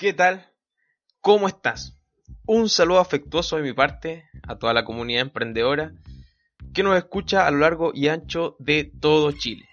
¿Qué 0.00 0.14
tal? 0.14 0.46
¿Cómo 1.20 1.46
estás? 1.46 2.00
Un 2.46 2.70
saludo 2.70 3.00
afectuoso 3.00 3.56
de 3.56 3.62
mi 3.62 3.74
parte 3.74 4.24
a 4.48 4.56
toda 4.56 4.72
la 4.72 4.86
comunidad 4.86 5.20
emprendedora 5.20 5.92
que 6.72 6.82
nos 6.82 6.96
escucha 6.96 7.46
a 7.46 7.50
lo 7.50 7.58
largo 7.58 7.90
y 7.92 8.08
ancho 8.08 8.56
de 8.58 8.90
todo 8.98 9.30
Chile. 9.32 9.68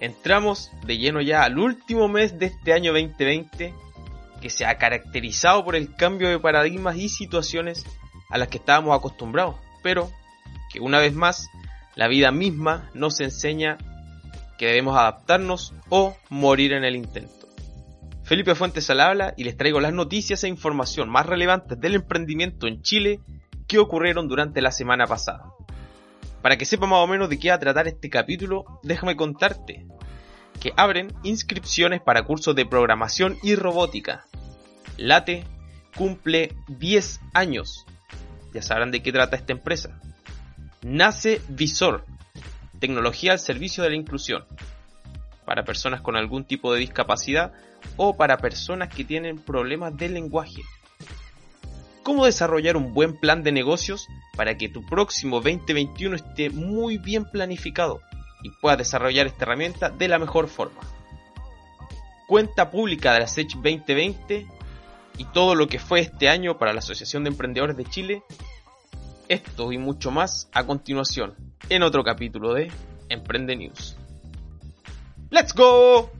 Entramos 0.00 0.70
de 0.86 0.96
lleno 0.96 1.20
ya 1.20 1.44
al 1.44 1.58
último 1.58 2.08
mes 2.08 2.38
de 2.38 2.46
este 2.46 2.72
año 2.72 2.94
2020 2.94 3.74
que 4.40 4.48
se 4.48 4.64
ha 4.64 4.78
caracterizado 4.78 5.66
por 5.66 5.76
el 5.76 5.94
cambio 5.94 6.30
de 6.30 6.38
paradigmas 6.38 6.96
y 6.96 7.10
situaciones 7.10 7.84
a 8.30 8.38
las 8.38 8.48
que 8.48 8.56
estábamos 8.56 8.96
acostumbrados, 8.96 9.56
pero 9.82 10.10
que 10.72 10.80
una 10.80 10.98
vez 10.98 11.12
más 11.12 11.46
la 11.94 12.08
vida 12.08 12.30
misma 12.30 12.88
nos 12.94 13.20
enseña 13.20 13.76
que 14.56 14.68
debemos 14.68 14.96
adaptarnos 14.96 15.74
o 15.90 16.16
morir 16.30 16.72
en 16.72 16.84
el 16.84 16.96
intento. 16.96 17.35
Felipe 18.26 18.56
Fuentes 18.56 18.90
al 18.90 19.00
habla 19.00 19.34
y 19.36 19.44
les 19.44 19.56
traigo 19.56 19.78
las 19.78 19.92
noticias 19.92 20.42
e 20.42 20.48
información 20.48 21.08
más 21.08 21.26
relevantes 21.26 21.80
del 21.80 21.94
emprendimiento 21.94 22.66
en 22.66 22.82
Chile 22.82 23.20
que 23.68 23.78
ocurrieron 23.78 24.26
durante 24.26 24.60
la 24.60 24.72
semana 24.72 25.06
pasada. 25.06 25.52
Para 26.42 26.58
que 26.58 26.64
sepa 26.64 26.88
más 26.88 26.98
o 26.98 27.06
menos 27.06 27.30
de 27.30 27.38
qué 27.38 27.50
va 27.50 27.54
a 27.54 27.60
tratar 27.60 27.86
este 27.86 28.10
capítulo, 28.10 28.64
déjame 28.82 29.14
contarte 29.14 29.86
que 30.60 30.72
abren 30.76 31.14
inscripciones 31.22 32.00
para 32.00 32.24
cursos 32.24 32.56
de 32.56 32.66
programación 32.66 33.38
y 33.44 33.54
robótica. 33.54 34.26
Late 34.96 35.44
cumple 35.96 36.56
10 36.66 37.20
años. 37.32 37.86
Ya 38.52 38.60
sabrán 38.60 38.90
de 38.90 39.04
qué 39.04 39.12
trata 39.12 39.36
esta 39.36 39.52
empresa. 39.52 40.00
Nace 40.82 41.40
Visor, 41.46 42.04
tecnología 42.80 43.30
al 43.30 43.38
servicio 43.38 43.84
de 43.84 43.90
la 43.90 43.96
inclusión, 43.96 44.44
para 45.46 45.64
personas 45.64 46.02
con 46.02 46.16
algún 46.16 46.44
tipo 46.44 46.74
de 46.74 46.80
discapacidad 46.80 47.52
o 47.96 48.16
para 48.16 48.36
personas 48.36 48.92
que 48.94 49.04
tienen 49.04 49.38
problemas 49.38 49.96
de 49.96 50.10
lenguaje. 50.10 50.60
¿Cómo 52.02 52.26
desarrollar 52.26 52.76
un 52.76 52.92
buen 52.92 53.18
plan 53.18 53.42
de 53.42 53.52
negocios 53.52 54.06
para 54.36 54.56
que 54.58 54.68
tu 54.68 54.84
próximo 54.84 55.40
2021 55.40 56.16
esté 56.16 56.50
muy 56.50 56.98
bien 56.98 57.24
planificado 57.24 58.00
y 58.42 58.50
puedas 58.60 58.78
desarrollar 58.78 59.26
esta 59.26 59.44
herramienta 59.44 59.88
de 59.88 60.08
la 60.08 60.18
mejor 60.18 60.48
forma? 60.48 60.80
Cuenta 62.28 62.70
pública 62.70 63.12
de 63.14 63.20
la 63.20 63.26
SECH 63.26 63.54
2020 63.54 64.46
y 65.18 65.24
todo 65.26 65.54
lo 65.54 65.68
que 65.68 65.78
fue 65.78 66.00
este 66.00 66.28
año 66.28 66.58
para 66.58 66.72
la 66.72 66.80
Asociación 66.80 67.24
de 67.24 67.30
Emprendedores 67.30 67.76
de 67.76 67.84
Chile. 67.84 68.22
Esto 69.28 69.72
y 69.72 69.78
mucho 69.78 70.10
más 70.10 70.48
a 70.52 70.64
continuación 70.64 71.34
en 71.68 71.82
otro 71.82 72.04
capítulo 72.04 72.54
de 72.54 72.70
Emprende 73.08 73.56
News. 73.56 73.96
¡Let's 75.30 75.54
go! 75.54 76.10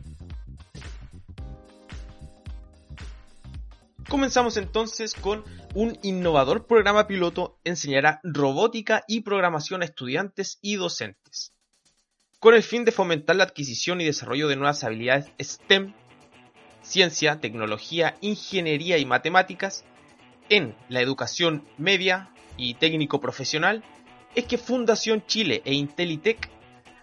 Comenzamos 4.08 4.56
entonces 4.56 5.14
con 5.14 5.44
un 5.74 5.98
innovador 6.02 6.66
programa 6.66 7.06
piloto 7.06 7.58
enseñará 7.64 8.20
robótica 8.22 9.04
y 9.06 9.20
programación 9.20 9.82
a 9.82 9.84
estudiantes 9.84 10.58
y 10.62 10.76
docentes. 10.76 11.52
Con 12.38 12.54
el 12.54 12.62
fin 12.62 12.84
de 12.84 12.92
fomentar 12.92 13.36
la 13.36 13.44
adquisición 13.44 14.00
y 14.00 14.04
desarrollo 14.04 14.48
de 14.48 14.56
nuevas 14.56 14.84
habilidades 14.84 15.30
STEM, 15.40 15.92
ciencia, 16.82 17.40
tecnología, 17.40 18.16
ingeniería 18.20 18.98
y 18.98 19.04
matemáticas, 19.04 19.84
en 20.48 20.76
la 20.88 21.00
educación 21.00 21.64
media 21.76 22.30
y 22.56 22.74
técnico 22.74 23.20
profesional, 23.20 23.82
es 24.34 24.44
que 24.44 24.58
Fundación 24.58 25.24
Chile 25.26 25.62
e 25.64 25.74
Intelitech, 25.74 26.48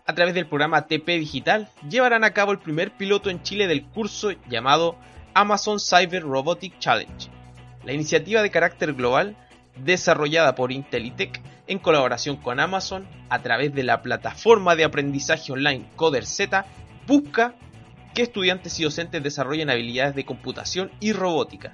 a 0.06 0.16
través 0.16 0.34
del 0.34 0.48
programa 0.48 0.88
TP 0.88 1.18
Digital, 1.20 1.70
llevarán 1.90 2.24
a 2.24 2.32
cabo 2.32 2.52
el 2.52 2.60
primer 2.60 2.92
piloto 2.92 3.30
en 3.30 3.42
Chile 3.42 3.68
del 3.68 3.86
curso 3.86 4.32
llamado 4.50 4.98
Amazon 5.34 5.80
Cyber 5.80 6.24
Robotic 6.24 6.78
Challenge, 6.80 7.30
la 7.84 7.94
iniciativa 7.94 8.42
de 8.42 8.52
carácter 8.52 8.94
global 8.94 9.38
desarrollada 9.78 10.56
por 10.56 10.72
Intelitech 10.72 11.42
en 11.68 11.80
colaboración 11.80 12.38
con 12.38 12.60
Amazon 12.60 13.08
a 13.30 13.42
través 13.42 13.74
de 13.74 13.84
la 13.84 14.02
plataforma 14.02 14.76
de 14.76 14.84
aprendizaje 14.84 15.52
online 15.52 15.90
CoderZ, 15.96 16.50
busca 17.08 17.56
que 18.14 18.22
estudiantes 18.22 18.80
y 18.80 18.84
docentes 18.84 19.24
desarrollen 19.24 19.70
habilidades 19.70 20.16
de 20.16 20.26
computación 20.26 20.92
y 21.00 21.14
robótica. 21.14 21.74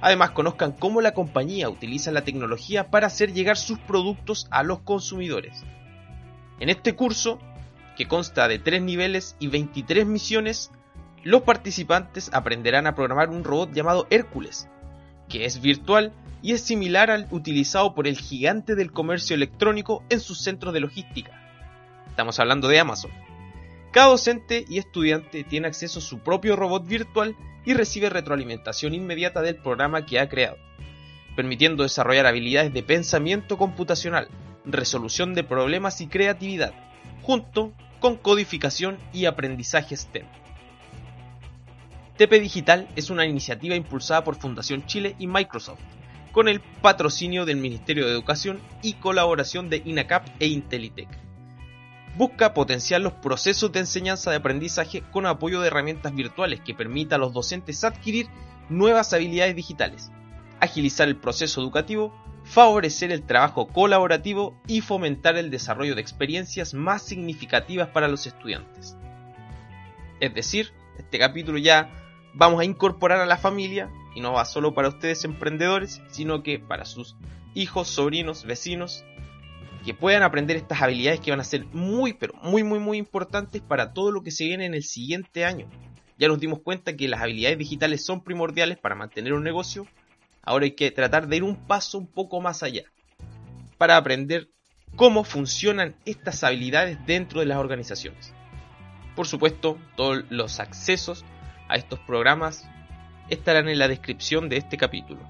Además, 0.00 0.30
conozcan 0.32 0.72
cómo 0.72 1.00
la 1.00 1.14
compañía 1.14 1.68
utiliza 1.68 2.10
la 2.10 2.24
tecnología 2.24 2.90
para 2.90 3.06
hacer 3.06 3.32
llegar 3.32 3.56
sus 3.56 3.78
productos 3.78 4.46
a 4.50 4.62
los 4.62 4.80
consumidores. 4.80 5.62
En 6.58 6.68
este 6.68 6.94
curso, 6.94 7.38
que 7.96 8.06
consta 8.06 8.46
de 8.46 8.58
3 8.58 8.82
niveles 8.82 9.36
y 9.40 9.48
23 9.48 10.06
misiones, 10.06 10.70
los 11.24 11.42
participantes 11.42 12.30
aprenderán 12.32 12.86
a 12.86 12.94
programar 12.94 13.30
un 13.30 13.42
robot 13.42 13.72
llamado 13.72 14.06
Hércules, 14.10 14.68
que 15.28 15.44
es 15.44 15.60
virtual 15.60 16.12
y 16.42 16.52
es 16.52 16.60
similar 16.60 17.10
al 17.10 17.26
utilizado 17.32 17.94
por 17.94 18.06
el 18.06 18.16
gigante 18.16 18.76
del 18.76 18.92
comercio 18.92 19.34
electrónico 19.34 20.04
en 20.08 20.20
sus 20.20 20.40
centros 20.40 20.72
de 20.72 20.80
logística. 20.80 21.32
Estamos 22.08 22.38
hablando 22.38 22.68
de 22.68 22.78
Amazon. 22.78 23.10
Cada 23.90 24.08
docente 24.08 24.64
y 24.68 24.78
estudiante 24.78 25.42
tiene 25.42 25.66
acceso 25.66 25.98
a 25.98 26.02
su 26.02 26.18
propio 26.18 26.54
robot 26.54 26.86
virtual 26.86 27.34
y 27.64 27.74
recibe 27.74 28.10
retroalimentación 28.10 28.94
inmediata 28.94 29.42
del 29.42 29.56
programa 29.56 30.06
que 30.06 30.20
ha 30.20 30.28
creado, 30.28 30.58
permitiendo 31.34 31.82
desarrollar 31.82 32.26
habilidades 32.26 32.72
de 32.72 32.82
pensamiento 32.82 33.58
computacional, 33.58 34.28
resolución 34.64 35.34
de 35.34 35.44
problemas 35.44 36.00
y 36.00 36.06
creatividad, 36.06 36.74
junto 37.22 37.72
con 38.00 38.16
codificación 38.16 38.98
y 39.12 39.26
aprendizaje 39.26 39.96
STEM. 39.96 40.26
TP 42.16 42.40
Digital 42.40 42.88
es 42.96 43.10
una 43.10 43.26
iniciativa 43.26 43.74
impulsada 43.74 44.24
por 44.24 44.36
Fundación 44.36 44.86
Chile 44.86 45.16
y 45.18 45.26
Microsoft, 45.26 45.80
con 46.32 46.48
el 46.48 46.60
patrocinio 46.60 47.44
del 47.44 47.58
Ministerio 47.58 48.06
de 48.06 48.12
Educación 48.12 48.60
y 48.82 48.94
colaboración 48.94 49.68
de 49.68 49.82
INACAP 49.84 50.26
e 50.40 50.46
Intelitech. 50.46 51.08
Busca 52.16 52.54
potenciar 52.54 53.02
los 53.02 53.12
procesos 53.12 53.70
de 53.72 53.80
enseñanza 53.80 54.30
de 54.30 54.36
aprendizaje 54.36 55.02
con 55.02 55.26
apoyo 55.26 55.60
de 55.60 55.66
herramientas 55.66 56.14
virtuales 56.14 56.60
que 56.60 56.74
permita 56.74 57.16
a 57.16 57.18
los 57.18 57.34
docentes 57.34 57.84
adquirir 57.84 58.28
nuevas 58.70 59.12
habilidades 59.12 59.54
digitales, 59.54 60.10
agilizar 60.60 61.08
el 61.08 61.16
proceso 61.16 61.60
educativo, 61.60 62.14
favorecer 62.46 63.10
el 63.10 63.24
trabajo 63.24 63.66
colaborativo 63.66 64.54
y 64.66 64.80
fomentar 64.80 65.36
el 65.36 65.50
desarrollo 65.50 65.94
de 65.94 66.00
experiencias 66.00 66.74
más 66.74 67.02
significativas 67.02 67.88
para 67.88 68.08
los 68.08 68.26
estudiantes. 68.26 68.96
Es 70.20 70.32
decir, 70.32 70.72
este 70.96 71.18
capítulo 71.18 71.58
ya 71.58 71.90
vamos 72.32 72.60
a 72.60 72.64
incorporar 72.64 73.20
a 73.20 73.26
la 73.26 73.36
familia 73.36 73.90
y 74.14 74.20
no 74.20 74.32
va 74.32 74.44
solo 74.44 74.74
para 74.74 74.88
ustedes 74.88 75.24
emprendedores, 75.24 76.00
sino 76.08 76.42
que 76.42 76.58
para 76.58 76.84
sus 76.84 77.16
hijos, 77.54 77.88
sobrinos, 77.88 78.44
vecinos, 78.44 79.04
que 79.84 79.92
puedan 79.92 80.22
aprender 80.22 80.56
estas 80.56 80.82
habilidades 80.82 81.20
que 81.20 81.32
van 81.32 81.40
a 81.40 81.44
ser 81.44 81.66
muy, 81.66 82.12
pero 82.12 82.32
muy, 82.42 82.62
muy, 82.62 82.78
muy 82.78 82.96
importantes 82.96 83.60
para 83.60 83.92
todo 83.92 84.12
lo 84.12 84.22
que 84.22 84.30
se 84.30 84.44
viene 84.44 84.66
en 84.66 84.74
el 84.74 84.84
siguiente 84.84 85.44
año. 85.44 85.68
Ya 86.18 86.28
nos 86.28 86.40
dimos 86.40 86.60
cuenta 86.60 86.96
que 86.96 87.08
las 87.08 87.20
habilidades 87.20 87.58
digitales 87.58 88.04
son 88.04 88.22
primordiales 88.22 88.78
para 88.78 88.94
mantener 88.94 89.32
un 89.32 89.44
negocio, 89.44 89.86
ahora 90.46 90.64
hay 90.64 90.70
que 90.70 90.90
tratar 90.90 91.26
de 91.28 91.36
ir 91.36 91.44
un 91.44 91.56
paso 91.56 91.98
un 91.98 92.06
poco 92.06 92.40
más 92.40 92.62
allá, 92.62 92.84
para 93.76 93.98
aprender 93.98 94.48
cómo 94.94 95.24
funcionan 95.24 95.94
estas 96.06 96.42
habilidades 96.42 97.04
dentro 97.04 97.40
de 97.40 97.46
las 97.46 97.58
organizaciones. 97.58 98.32
Por 99.14 99.26
supuesto, 99.26 99.78
todos 99.96 100.24
los 100.30 100.60
accesos 100.60 101.24
a 101.68 101.76
estos 101.76 101.98
programas 102.00 102.66
estarán 103.28 103.68
en 103.68 103.78
la 103.78 103.88
descripción 103.88 104.48
de 104.48 104.56
este 104.56 104.78
capítulo. 104.78 105.20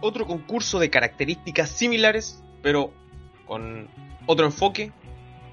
Otro 0.00 0.26
concurso 0.26 0.78
de 0.78 0.90
características 0.90 1.70
similares, 1.70 2.42
pero 2.62 2.92
con 3.46 3.88
otro 4.26 4.46
enfoque, 4.46 4.92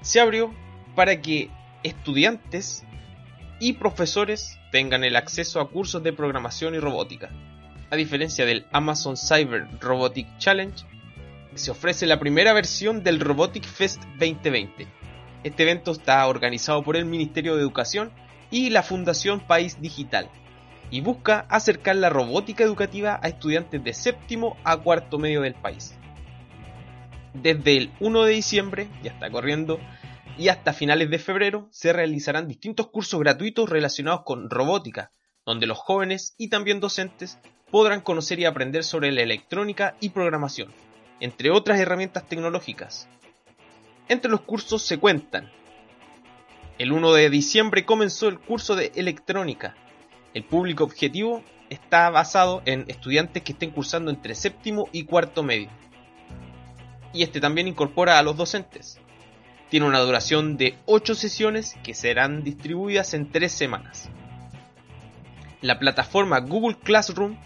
se 0.00 0.20
abrió 0.20 0.52
para 0.94 1.20
que 1.20 1.50
estudiantes 1.82 2.84
y 3.64 3.72
profesores 3.72 4.58
tengan 4.70 5.04
el 5.04 5.16
acceso 5.16 5.58
a 5.58 5.70
cursos 5.70 6.02
de 6.02 6.12
programación 6.12 6.74
y 6.74 6.80
robótica. 6.80 7.30
A 7.90 7.96
diferencia 7.96 8.44
del 8.44 8.66
Amazon 8.72 9.16
Cyber 9.16 9.66
Robotic 9.80 10.26
Challenge, 10.36 10.84
se 11.54 11.70
ofrece 11.70 12.04
la 12.04 12.20
primera 12.20 12.52
versión 12.52 13.02
del 13.02 13.20
Robotic 13.20 13.64
Fest 13.64 14.02
2020. 14.18 14.86
Este 15.44 15.62
evento 15.62 15.92
está 15.92 16.26
organizado 16.26 16.82
por 16.82 16.94
el 16.94 17.06
Ministerio 17.06 17.56
de 17.56 17.62
Educación 17.62 18.12
y 18.50 18.68
la 18.68 18.82
Fundación 18.82 19.40
País 19.40 19.80
Digital, 19.80 20.28
y 20.90 21.00
busca 21.00 21.46
acercar 21.48 21.96
la 21.96 22.10
robótica 22.10 22.64
educativa 22.64 23.18
a 23.22 23.28
estudiantes 23.28 23.82
de 23.82 23.94
séptimo 23.94 24.58
a 24.62 24.76
cuarto 24.76 25.18
medio 25.18 25.40
del 25.40 25.54
país. 25.54 25.96
Desde 27.32 27.78
el 27.78 27.92
1 28.00 28.24
de 28.24 28.32
diciembre, 28.34 28.88
ya 29.02 29.12
está 29.12 29.30
corriendo, 29.30 29.80
y 30.36 30.48
hasta 30.48 30.72
finales 30.72 31.10
de 31.10 31.18
febrero 31.18 31.68
se 31.70 31.92
realizarán 31.92 32.48
distintos 32.48 32.88
cursos 32.88 33.20
gratuitos 33.20 33.68
relacionados 33.68 34.22
con 34.24 34.50
robótica, 34.50 35.12
donde 35.46 35.66
los 35.66 35.78
jóvenes 35.78 36.34
y 36.38 36.48
también 36.48 36.80
docentes 36.80 37.38
podrán 37.70 38.00
conocer 38.00 38.38
y 38.40 38.44
aprender 38.44 38.84
sobre 38.84 39.12
la 39.12 39.22
electrónica 39.22 39.96
y 40.00 40.10
programación, 40.10 40.72
entre 41.20 41.50
otras 41.50 41.78
herramientas 41.78 42.26
tecnológicas. 42.28 43.08
Entre 44.08 44.30
los 44.30 44.42
cursos 44.42 44.82
se 44.82 44.98
cuentan. 44.98 45.50
El 46.78 46.92
1 46.92 47.12
de 47.12 47.30
diciembre 47.30 47.84
comenzó 47.84 48.28
el 48.28 48.40
curso 48.40 48.74
de 48.74 48.92
electrónica. 48.96 49.76
El 50.34 50.44
público 50.44 50.84
objetivo 50.84 51.42
está 51.70 52.10
basado 52.10 52.62
en 52.64 52.84
estudiantes 52.88 53.42
que 53.42 53.52
estén 53.52 53.70
cursando 53.70 54.10
entre 54.10 54.34
séptimo 54.34 54.88
y 54.92 55.04
cuarto 55.04 55.42
medio. 55.42 55.68
Y 57.12 57.22
este 57.22 57.40
también 57.40 57.68
incorpora 57.68 58.18
a 58.18 58.22
los 58.24 58.36
docentes. 58.36 59.00
Tiene 59.70 59.86
una 59.86 60.00
duración 60.00 60.56
de 60.56 60.76
8 60.86 61.14
sesiones 61.14 61.76
que 61.82 61.94
serán 61.94 62.44
distribuidas 62.44 63.14
en 63.14 63.30
3 63.30 63.50
semanas. 63.50 64.10
La 65.60 65.78
plataforma 65.78 66.40
Google 66.40 66.76
Classroom 66.82 67.36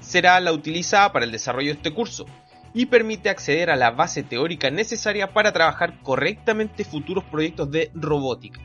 será 0.00 0.38
la 0.40 0.52
utilizada 0.52 1.12
para 1.12 1.24
el 1.24 1.32
desarrollo 1.32 1.70
de 1.70 1.76
este 1.76 1.92
curso 1.92 2.24
y 2.72 2.86
permite 2.86 3.28
acceder 3.28 3.70
a 3.70 3.76
la 3.76 3.90
base 3.90 4.22
teórica 4.22 4.70
necesaria 4.70 5.32
para 5.32 5.52
trabajar 5.52 6.00
correctamente 6.02 6.84
futuros 6.84 7.24
proyectos 7.24 7.70
de 7.70 7.90
robótica. 7.94 8.60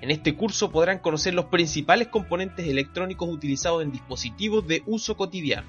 En 0.00 0.10
este 0.10 0.36
curso 0.36 0.70
podrán 0.70 0.98
conocer 0.98 1.34
los 1.34 1.46
principales 1.46 2.08
componentes 2.08 2.66
electrónicos 2.66 3.28
utilizados 3.28 3.82
en 3.82 3.90
dispositivos 3.90 4.66
de 4.68 4.82
uso 4.86 5.16
cotidiano, 5.16 5.66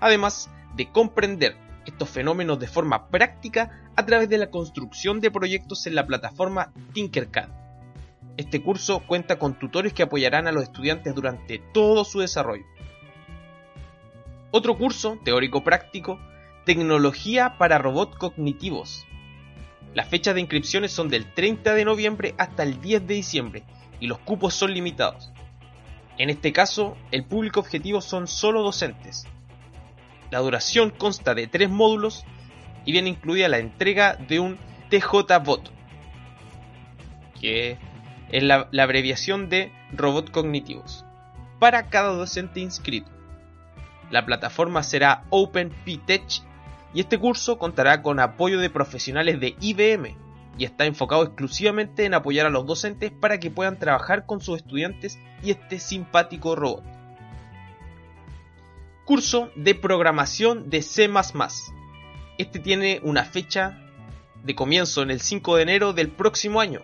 además 0.00 0.48
de 0.76 0.90
comprender 0.90 1.56
estos 1.88 2.08
fenómenos 2.08 2.58
de 2.58 2.68
forma 2.68 3.08
práctica 3.08 3.90
a 3.96 4.04
través 4.04 4.28
de 4.28 4.38
la 4.38 4.50
construcción 4.50 5.20
de 5.20 5.30
proyectos 5.30 5.86
en 5.86 5.94
la 5.94 6.06
plataforma 6.06 6.72
Tinkercad. 6.92 7.48
Este 8.36 8.62
curso 8.62 9.00
cuenta 9.06 9.38
con 9.38 9.58
tutores 9.58 9.92
que 9.92 10.02
apoyarán 10.02 10.46
a 10.46 10.52
los 10.52 10.62
estudiantes 10.62 11.14
durante 11.14 11.58
todo 11.72 12.04
su 12.04 12.20
desarrollo. 12.20 12.64
Otro 14.50 14.76
curso, 14.78 15.18
teórico 15.24 15.64
práctico, 15.64 16.18
Tecnología 16.64 17.56
para 17.56 17.78
robots 17.78 18.18
cognitivos. 18.18 19.06
Las 19.94 20.08
fechas 20.08 20.34
de 20.34 20.42
inscripciones 20.42 20.92
son 20.92 21.08
del 21.08 21.32
30 21.32 21.74
de 21.74 21.86
noviembre 21.86 22.34
hasta 22.36 22.62
el 22.62 22.82
10 22.82 23.06
de 23.06 23.14
diciembre 23.14 23.64
y 24.00 24.06
los 24.06 24.18
cupos 24.18 24.52
son 24.52 24.74
limitados. 24.74 25.32
En 26.18 26.28
este 26.28 26.52
caso, 26.52 26.98
el 27.10 27.24
público 27.24 27.60
objetivo 27.60 28.02
son 28.02 28.26
solo 28.26 28.62
docentes. 28.62 29.26
La 30.30 30.40
duración 30.40 30.90
consta 30.90 31.34
de 31.34 31.46
tres 31.46 31.70
módulos 31.70 32.24
y 32.84 32.92
viene 32.92 33.10
incluida 33.10 33.48
la 33.48 33.58
entrega 33.58 34.14
de 34.14 34.40
un 34.40 34.58
TJ-Bot, 34.90 35.70
que 37.40 37.78
es 38.30 38.42
la, 38.42 38.68
la 38.70 38.82
abreviación 38.82 39.48
de 39.48 39.72
robot 39.92 40.30
cognitivos, 40.30 41.04
para 41.58 41.88
cada 41.88 42.12
docente 42.12 42.60
inscrito. 42.60 43.10
La 44.10 44.24
plataforma 44.24 44.82
será 44.82 45.24
OpenPTech 45.30 46.24
y 46.94 47.00
este 47.00 47.18
curso 47.18 47.58
contará 47.58 48.02
con 48.02 48.20
apoyo 48.20 48.58
de 48.58 48.70
profesionales 48.70 49.40
de 49.40 49.54
IBM 49.60 50.16
y 50.56 50.64
está 50.64 50.86
enfocado 50.86 51.22
exclusivamente 51.22 52.04
en 52.04 52.14
apoyar 52.14 52.46
a 52.46 52.50
los 52.50 52.66
docentes 52.66 53.12
para 53.12 53.38
que 53.38 53.50
puedan 53.50 53.78
trabajar 53.78 54.26
con 54.26 54.40
sus 54.40 54.58
estudiantes 54.58 55.18
y 55.42 55.50
este 55.50 55.78
simpático 55.78 56.56
robot. 56.56 56.97
Curso 59.08 59.50
de 59.56 59.74
programación 59.74 60.68
de 60.68 60.82
C++. 60.82 61.08
Este 62.36 62.58
tiene 62.58 63.00
una 63.02 63.24
fecha 63.24 63.80
de 64.44 64.54
comienzo 64.54 65.00
en 65.00 65.10
el 65.10 65.22
5 65.22 65.56
de 65.56 65.62
enero 65.62 65.94
del 65.94 66.10
próximo 66.10 66.60
año 66.60 66.82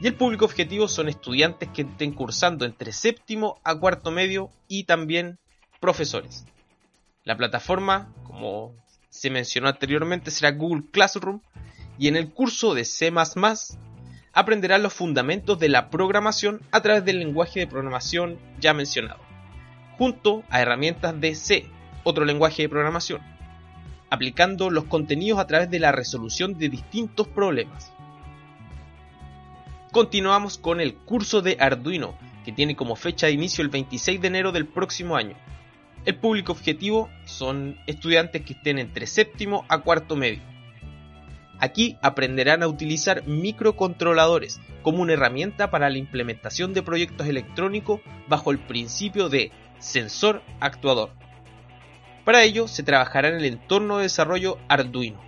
y 0.00 0.06
el 0.06 0.14
público 0.14 0.46
objetivo 0.46 0.88
son 0.88 1.10
estudiantes 1.10 1.68
que 1.74 1.82
estén 1.82 2.14
cursando 2.14 2.64
entre 2.64 2.94
séptimo 2.94 3.60
a 3.62 3.78
cuarto 3.78 4.10
medio 4.10 4.48
y 4.68 4.84
también 4.84 5.38
profesores. 5.78 6.46
La 7.24 7.36
plataforma, 7.36 8.10
como 8.24 8.74
se 9.10 9.28
mencionó 9.28 9.68
anteriormente, 9.68 10.30
será 10.30 10.52
Google 10.52 10.84
Classroom 10.90 11.42
y 11.98 12.08
en 12.08 12.16
el 12.16 12.32
curso 12.32 12.72
de 12.72 12.86
C++ 12.86 13.12
aprenderán 14.32 14.82
los 14.82 14.94
fundamentos 14.94 15.58
de 15.58 15.68
la 15.68 15.90
programación 15.90 16.62
a 16.70 16.80
través 16.80 17.04
del 17.04 17.18
lenguaje 17.18 17.60
de 17.60 17.66
programación 17.66 18.38
ya 18.60 18.72
mencionado, 18.72 19.20
junto 19.98 20.44
a 20.50 20.60
herramientas 20.60 21.20
de 21.20 21.34
C, 21.34 21.66
otro 22.04 22.24
lenguaje 22.24 22.62
de 22.62 22.68
programación, 22.68 23.20
aplicando 24.10 24.70
los 24.70 24.84
contenidos 24.84 25.38
a 25.38 25.46
través 25.46 25.70
de 25.70 25.78
la 25.78 25.92
resolución 25.92 26.58
de 26.58 26.68
distintos 26.68 27.28
problemas. 27.28 27.92
Continuamos 29.92 30.58
con 30.58 30.80
el 30.80 30.94
curso 30.94 31.42
de 31.42 31.56
Arduino, 31.58 32.16
que 32.44 32.52
tiene 32.52 32.76
como 32.76 32.96
fecha 32.96 33.26
de 33.26 33.32
inicio 33.32 33.62
el 33.62 33.70
26 33.70 34.20
de 34.20 34.28
enero 34.28 34.52
del 34.52 34.66
próximo 34.66 35.16
año 35.16 35.36
el 36.06 36.14
público 36.14 36.52
objetivo 36.52 37.10
son 37.24 37.78
estudiantes 37.88 38.42
que 38.42 38.52
estén 38.52 38.78
entre 38.78 39.08
séptimo 39.08 39.64
a 39.68 39.78
cuarto 39.78 40.14
medio. 40.14 40.40
Aquí 41.58 41.98
aprenderán 42.00 42.62
a 42.62 42.68
utilizar 42.68 43.26
microcontroladores 43.26 44.60
como 44.82 45.02
una 45.02 45.14
herramienta 45.14 45.68
para 45.68 45.90
la 45.90 45.98
implementación 45.98 46.74
de 46.74 46.84
proyectos 46.84 47.26
electrónicos 47.26 48.02
bajo 48.28 48.52
el 48.52 48.60
principio 48.60 49.28
de 49.28 49.50
sensor 49.78 50.42
actuador. 50.60 51.10
Para 52.24 52.42
ello 52.42 52.68
se 52.68 52.82
trabajará 52.82 53.28
en 53.28 53.36
el 53.36 53.44
entorno 53.44 53.98
de 53.98 54.04
desarrollo 54.04 54.58
Arduino. 54.68 55.20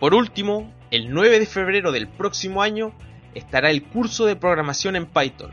Por 0.00 0.14
último, 0.14 0.72
el 0.90 1.10
9 1.10 1.40
de 1.40 1.46
febrero 1.46 1.92
del 1.92 2.08
próximo 2.08 2.62
año 2.62 2.96
estará 3.34 3.70
el 3.70 3.82
curso 3.84 4.26
de 4.26 4.36
programación 4.36 4.96
en 4.96 5.06
Python. 5.06 5.52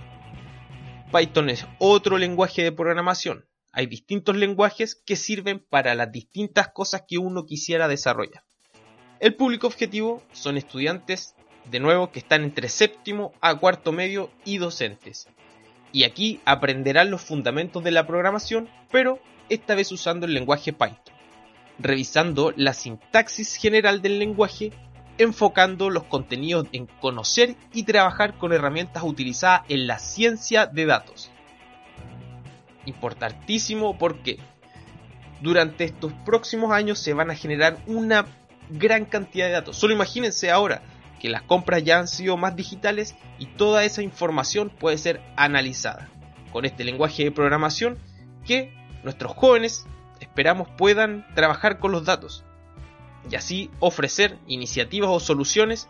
Python 1.12 1.50
es 1.50 1.66
otro 1.80 2.18
lenguaje 2.18 2.64
de 2.64 2.72
programación, 2.72 3.46
hay 3.76 3.88
distintos 3.88 4.38
lenguajes 4.38 4.94
que 4.94 5.16
sirven 5.16 5.66
para 5.68 5.96
las 5.96 6.12
distintas 6.12 6.68
cosas 6.68 7.06
que 7.08 7.18
uno 7.18 7.48
quisiera 7.48 7.88
desarrollar. 7.88 8.44
El 9.20 9.36
público 9.36 9.66
objetivo 9.66 10.22
son 10.32 10.58
estudiantes, 10.58 11.36
de 11.72 11.80
nuevo, 11.80 12.12
que 12.12 12.20
están 12.20 12.44
entre 12.44 12.70
séptimo 12.70 13.34
a 13.42 13.56
cuarto 13.56 13.92
medio 13.92 14.30
y 14.46 14.60
docentes. 14.60 15.28
Y 15.94 16.04
aquí 16.04 16.42
aprenderán 16.44 17.10
los 17.10 17.22
fundamentos 17.22 17.82
de 17.84 17.92
la 17.92 18.06
programación, 18.06 18.68
pero 18.92 19.20
esta 19.48 19.76
vez 19.76 19.90
usando 19.94 20.26
el 20.26 20.34
lenguaje 20.34 20.74
Python, 20.74 20.98
revisando 21.80 22.52
la 22.58 22.74
sintaxis 22.74 23.56
general 23.56 24.02
del 24.02 24.20
lenguaje, 24.20 24.74
enfocando 25.18 25.90
los 25.90 26.04
contenidos 26.04 26.68
en 26.74 26.88
conocer 26.88 27.56
y 27.72 27.84
trabajar 27.84 28.38
con 28.38 28.52
herramientas 28.52 29.04
utilizadas 29.04 29.62
en 29.70 29.88
la 29.88 30.00
ciencia 30.00 30.66
de 30.66 30.86
datos 30.86 31.32
importantísimo 32.86 33.98
porque 33.98 34.40
durante 35.42 35.84
estos 35.84 36.14
próximos 36.26 36.72
años 36.72 37.00
se 37.00 37.14
van 37.14 37.32
a 37.32 37.36
generar 37.36 37.78
una 37.86 38.26
gran 38.70 39.06
cantidad 39.06 39.48
de 39.48 39.54
datos. 39.54 39.78
Solo 39.78 39.94
imagínense 39.94 40.52
ahora 40.52 40.82
que 41.24 41.30
las 41.30 41.42
compras 41.44 41.84
ya 41.86 42.00
han 42.00 42.10
sido 42.10 42.36
más 42.36 42.58
digitales 42.58 43.16
y 43.40 43.46
toda 43.46 43.86
esa 43.86 44.04
información 44.04 44.70
puede 44.70 44.98
ser 44.98 45.22
analizada 45.38 46.10
con 46.52 46.66
este 46.66 46.84
lenguaje 46.84 47.24
de 47.24 47.32
programación 47.32 47.98
que 48.46 48.74
nuestros 49.06 49.32
jóvenes 49.32 49.86
esperamos 50.20 50.68
puedan 50.78 51.26
trabajar 51.34 51.80
con 51.80 51.94
los 51.94 52.04
datos 52.04 52.44
y 53.32 53.38
así 53.38 53.72
ofrecer 53.80 54.38
iniciativas 54.48 55.12
o 55.12 55.22
soluciones 55.22 55.88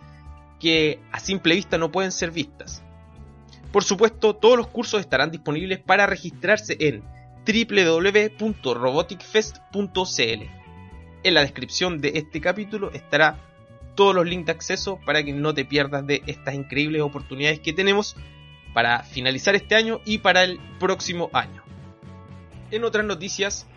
que 0.59 0.99
a 1.11 1.19
simple 1.19 1.55
vista 1.55 1.79
no 1.79 1.91
pueden 1.91 2.11
ser 2.11 2.29
vistas. 2.29 2.83
Por 3.71 3.83
supuesto, 3.83 4.35
todos 4.35 4.55
los 4.55 4.67
cursos 4.67 4.99
estarán 4.99 5.31
disponibles 5.31 5.79
para 5.79 6.05
registrarse 6.05 6.77
en 6.79 7.03
www.roboticfest.cl. 7.47 10.43
En 11.23 11.33
la 11.33 11.41
descripción 11.41 12.01
de 12.01 12.11
este 12.17 12.39
capítulo 12.39 12.91
estará 12.91 13.39
todos 13.95 14.15
los 14.15 14.25
links 14.25 14.47
de 14.47 14.51
acceso 14.51 14.99
para 15.05 15.23
que 15.23 15.33
no 15.33 15.53
te 15.53 15.65
pierdas 15.65 16.05
de 16.05 16.23
estas 16.27 16.55
increíbles 16.55 17.01
oportunidades 17.01 17.59
que 17.59 17.73
tenemos 17.73 18.15
para 18.73 19.03
finalizar 19.03 19.55
este 19.55 19.75
año 19.75 20.01
y 20.05 20.19
para 20.19 20.43
el 20.43 20.59
próximo 20.79 21.29
año. 21.33 21.63
En 22.71 22.83
otras 22.83 23.05
noticias, 23.05 23.67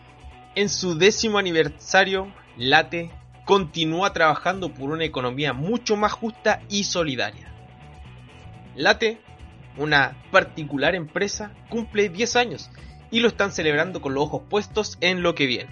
en 0.54 0.68
su 0.68 0.96
décimo 0.96 1.38
aniversario, 1.38 2.32
Late 2.56 3.10
continúa 3.44 4.12
trabajando 4.12 4.72
por 4.72 4.90
una 4.90 5.04
economía 5.04 5.52
mucho 5.52 5.96
más 5.96 6.12
justa 6.12 6.62
y 6.68 6.84
solidaria. 6.84 7.52
Late 8.74 9.20
una 9.76 10.16
particular 10.30 10.94
empresa, 10.94 11.52
cumple 11.68 12.08
10 12.08 12.36
años 12.36 12.70
y 13.10 13.20
lo 13.20 13.28
están 13.28 13.52
celebrando 13.52 14.00
con 14.00 14.14
los 14.14 14.24
ojos 14.24 14.42
puestos 14.48 14.96
en 15.00 15.22
lo 15.22 15.34
que 15.34 15.46
viene. 15.46 15.70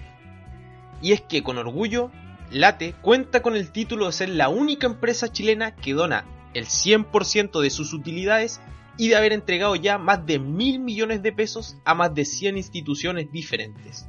Y 1.01 1.11
es 1.11 1.21
que 1.21 1.43
con 1.43 1.57
orgullo, 1.57 2.11
Late 2.51 2.93
cuenta 3.01 3.41
con 3.41 3.55
el 3.55 3.71
título 3.71 4.05
de 4.05 4.11
ser 4.11 4.29
la 4.29 4.49
única 4.49 4.87
empresa 4.87 5.31
chilena 5.31 5.75
que 5.75 5.93
dona 5.93 6.25
el 6.53 6.65
100% 6.67 7.59
de 7.59 7.69
sus 7.69 7.93
utilidades 7.93 8.61
y 8.97 9.09
de 9.09 9.15
haber 9.15 9.33
entregado 9.33 9.75
ya 9.75 9.97
más 9.97 10.25
de 10.25 10.39
mil 10.39 10.79
millones 10.79 11.21
de 11.21 11.33
pesos 11.33 11.75
a 11.85 11.95
más 11.95 12.13
de 12.13 12.23
100 12.23 12.57
instituciones 12.57 13.31
diferentes. 13.31 14.07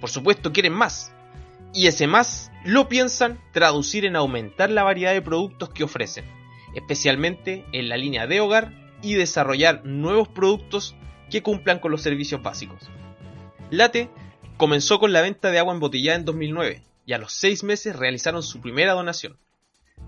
Por 0.00 0.10
supuesto 0.10 0.52
quieren 0.52 0.74
más, 0.74 1.12
y 1.72 1.86
ese 1.86 2.06
más 2.06 2.50
lo 2.64 2.88
piensan 2.88 3.40
traducir 3.52 4.04
en 4.04 4.16
aumentar 4.16 4.70
la 4.70 4.82
variedad 4.82 5.12
de 5.12 5.22
productos 5.22 5.70
que 5.70 5.84
ofrecen, 5.84 6.24
especialmente 6.74 7.64
en 7.72 7.88
la 7.88 7.96
línea 7.96 8.26
de 8.26 8.40
hogar 8.40 8.72
y 9.00 9.14
desarrollar 9.14 9.84
nuevos 9.84 10.28
productos 10.28 10.96
que 11.30 11.42
cumplan 11.42 11.78
con 11.78 11.92
los 11.92 12.02
servicios 12.02 12.42
básicos. 12.42 12.90
Late 13.70 14.10
comenzó 14.56 14.98
con 14.98 15.12
la 15.12 15.22
venta 15.22 15.50
de 15.50 15.58
agua 15.58 15.72
embotellada 15.72 16.18
en 16.18 16.24
2009 16.24 16.82
y 17.08 17.14
a 17.14 17.18
los 17.18 17.32
6 17.32 17.64
meses 17.64 17.96
realizaron 17.96 18.42
su 18.42 18.60
primera 18.60 18.92
donación. 18.92 19.38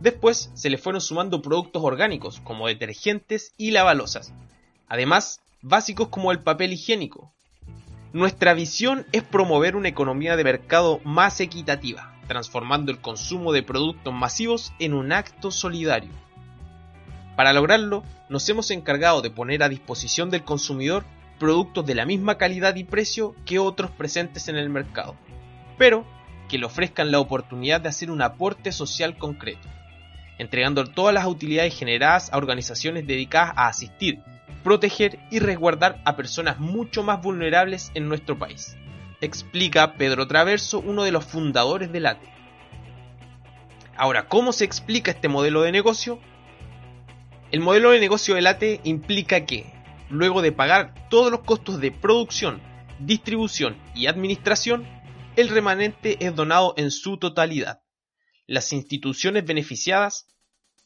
Después 0.00 0.50
se 0.52 0.68
le 0.68 0.76
fueron 0.76 1.00
sumando 1.00 1.40
productos 1.40 1.82
orgánicos 1.82 2.40
como 2.40 2.66
detergentes 2.66 3.54
y 3.56 3.70
lavalosas, 3.70 4.34
además 4.86 5.40
básicos 5.62 6.08
como 6.08 6.30
el 6.30 6.40
papel 6.40 6.74
higiénico. 6.74 7.32
Nuestra 8.12 8.52
visión 8.52 9.06
es 9.12 9.22
promover 9.22 9.76
una 9.76 9.88
economía 9.88 10.36
de 10.36 10.44
mercado 10.44 11.00
más 11.02 11.40
equitativa, 11.40 12.14
transformando 12.28 12.92
el 12.92 13.00
consumo 13.00 13.54
de 13.54 13.62
productos 13.62 14.12
masivos 14.12 14.74
en 14.78 14.92
un 14.92 15.12
acto 15.12 15.50
solidario. 15.50 16.12
Para 17.34 17.54
lograrlo, 17.54 18.04
nos 18.28 18.46
hemos 18.50 18.70
encargado 18.70 19.22
de 19.22 19.30
poner 19.30 19.62
a 19.62 19.70
disposición 19.70 20.28
del 20.28 20.44
consumidor 20.44 21.06
productos 21.38 21.86
de 21.86 21.94
la 21.94 22.04
misma 22.04 22.36
calidad 22.36 22.76
y 22.76 22.84
precio 22.84 23.34
que 23.46 23.58
otros 23.58 23.90
presentes 23.90 24.48
en 24.48 24.56
el 24.56 24.68
mercado, 24.68 25.16
pero 25.78 26.04
que 26.50 26.58
le 26.58 26.66
ofrezcan 26.66 27.10
la 27.10 27.20
oportunidad 27.20 27.80
de 27.80 27.88
hacer 27.88 28.10
un 28.10 28.22
aporte 28.22 28.72
social 28.72 29.16
concreto 29.16 29.68
entregando 30.40 30.86
todas 30.86 31.12
las 31.12 31.26
utilidades 31.26 31.78
generadas 31.78 32.32
a 32.32 32.38
organizaciones 32.38 33.06
dedicadas 33.06 33.52
a 33.56 33.68
asistir, 33.68 34.20
proteger 34.64 35.18
y 35.30 35.38
resguardar 35.38 36.00
a 36.06 36.16
personas 36.16 36.58
mucho 36.58 37.02
más 37.02 37.20
vulnerables 37.20 37.92
en 37.92 38.08
nuestro 38.08 38.38
país, 38.38 38.74
explica 39.20 39.96
Pedro 39.98 40.26
Traverso, 40.26 40.80
uno 40.80 41.02
de 41.02 41.12
los 41.12 41.26
fundadores 41.26 41.92
del 41.92 42.06
ATE. 42.06 42.26
Ahora, 43.98 44.28
¿cómo 44.28 44.54
se 44.54 44.64
explica 44.64 45.10
este 45.10 45.28
modelo 45.28 45.60
de 45.60 45.72
negocio? 45.72 46.18
El 47.50 47.60
modelo 47.60 47.90
de 47.90 48.00
negocio 48.00 48.34
del 48.34 48.46
ATE 48.46 48.80
implica 48.84 49.44
que, 49.44 49.70
luego 50.08 50.40
de 50.40 50.52
pagar 50.52 50.94
todos 51.10 51.30
los 51.30 51.40
costos 51.40 51.82
de 51.82 51.92
producción, 51.92 52.62
distribución 52.98 53.76
y 53.94 54.06
administración, 54.06 54.88
el 55.40 55.48
remanente 55.48 56.16
es 56.24 56.34
donado 56.34 56.74
en 56.76 56.90
su 56.90 57.18
totalidad. 57.18 57.82
Las 58.46 58.72
instituciones 58.72 59.44
beneficiadas 59.44 60.26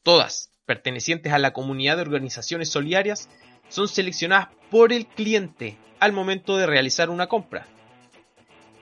todas 0.04 0.50
pertenecientes 0.66 1.32
a 1.32 1.38
la 1.38 1.52
comunidad 1.52 1.96
de 1.96 2.02
organizaciones 2.02 2.68
solidarias, 2.68 3.28
son 3.68 3.88
seleccionadas 3.88 4.48
por 4.70 4.92
el 4.92 5.06
cliente 5.06 5.76
al 5.98 6.12
momento 6.12 6.56
de 6.56 6.66
realizar 6.66 7.10
una 7.10 7.26
compra. 7.26 7.66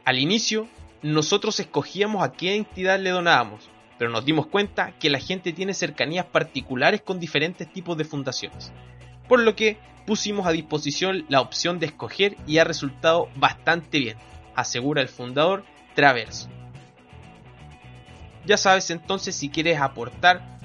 Al 0.05 0.19
inicio, 0.19 0.69
nosotros 1.03 1.59
escogíamos 1.61 2.23
a 2.23 2.33
qué 2.33 2.57
entidad 2.57 3.01
le 3.01 3.11
donábamos, 3.11 3.71
pero 3.99 4.11
nos 4.11 4.25
dimos 4.25 4.47
cuenta 4.47 4.99
que 4.99 5.11
la 5.11 5.21
gente 5.21 5.53
tiene 5.53 5.75
cercanías 5.75 6.27
particulares 6.27 7.03
con 7.03 7.21
diferentes 7.21 7.73
tipos 7.73 7.97
de 7.97 8.05
fundaciones, 8.05 8.73
por 9.29 9.41
lo 9.41 9.55
que 9.55 9.79
pusimos 10.07 10.47
a 10.47 10.53
disposición 10.53 11.25
la 11.29 11.41
opción 11.41 11.79
de 11.79 11.87
escoger 11.87 12.37
y 12.47 12.59
ha 12.59 12.65
resultado 12.65 13.29
bastante 13.37 14.01
bien, 14.01 14.19
asegura 14.55 15.03
el 15.03 15.09
fundador 15.09 15.65
Traverso. 15.95 16.49
Ya 18.47 18.57
sabes 18.57 18.91
entonces 18.91 19.37
si 19.37 19.51
quieres 19.51 19.79
aportar 19.79 20.59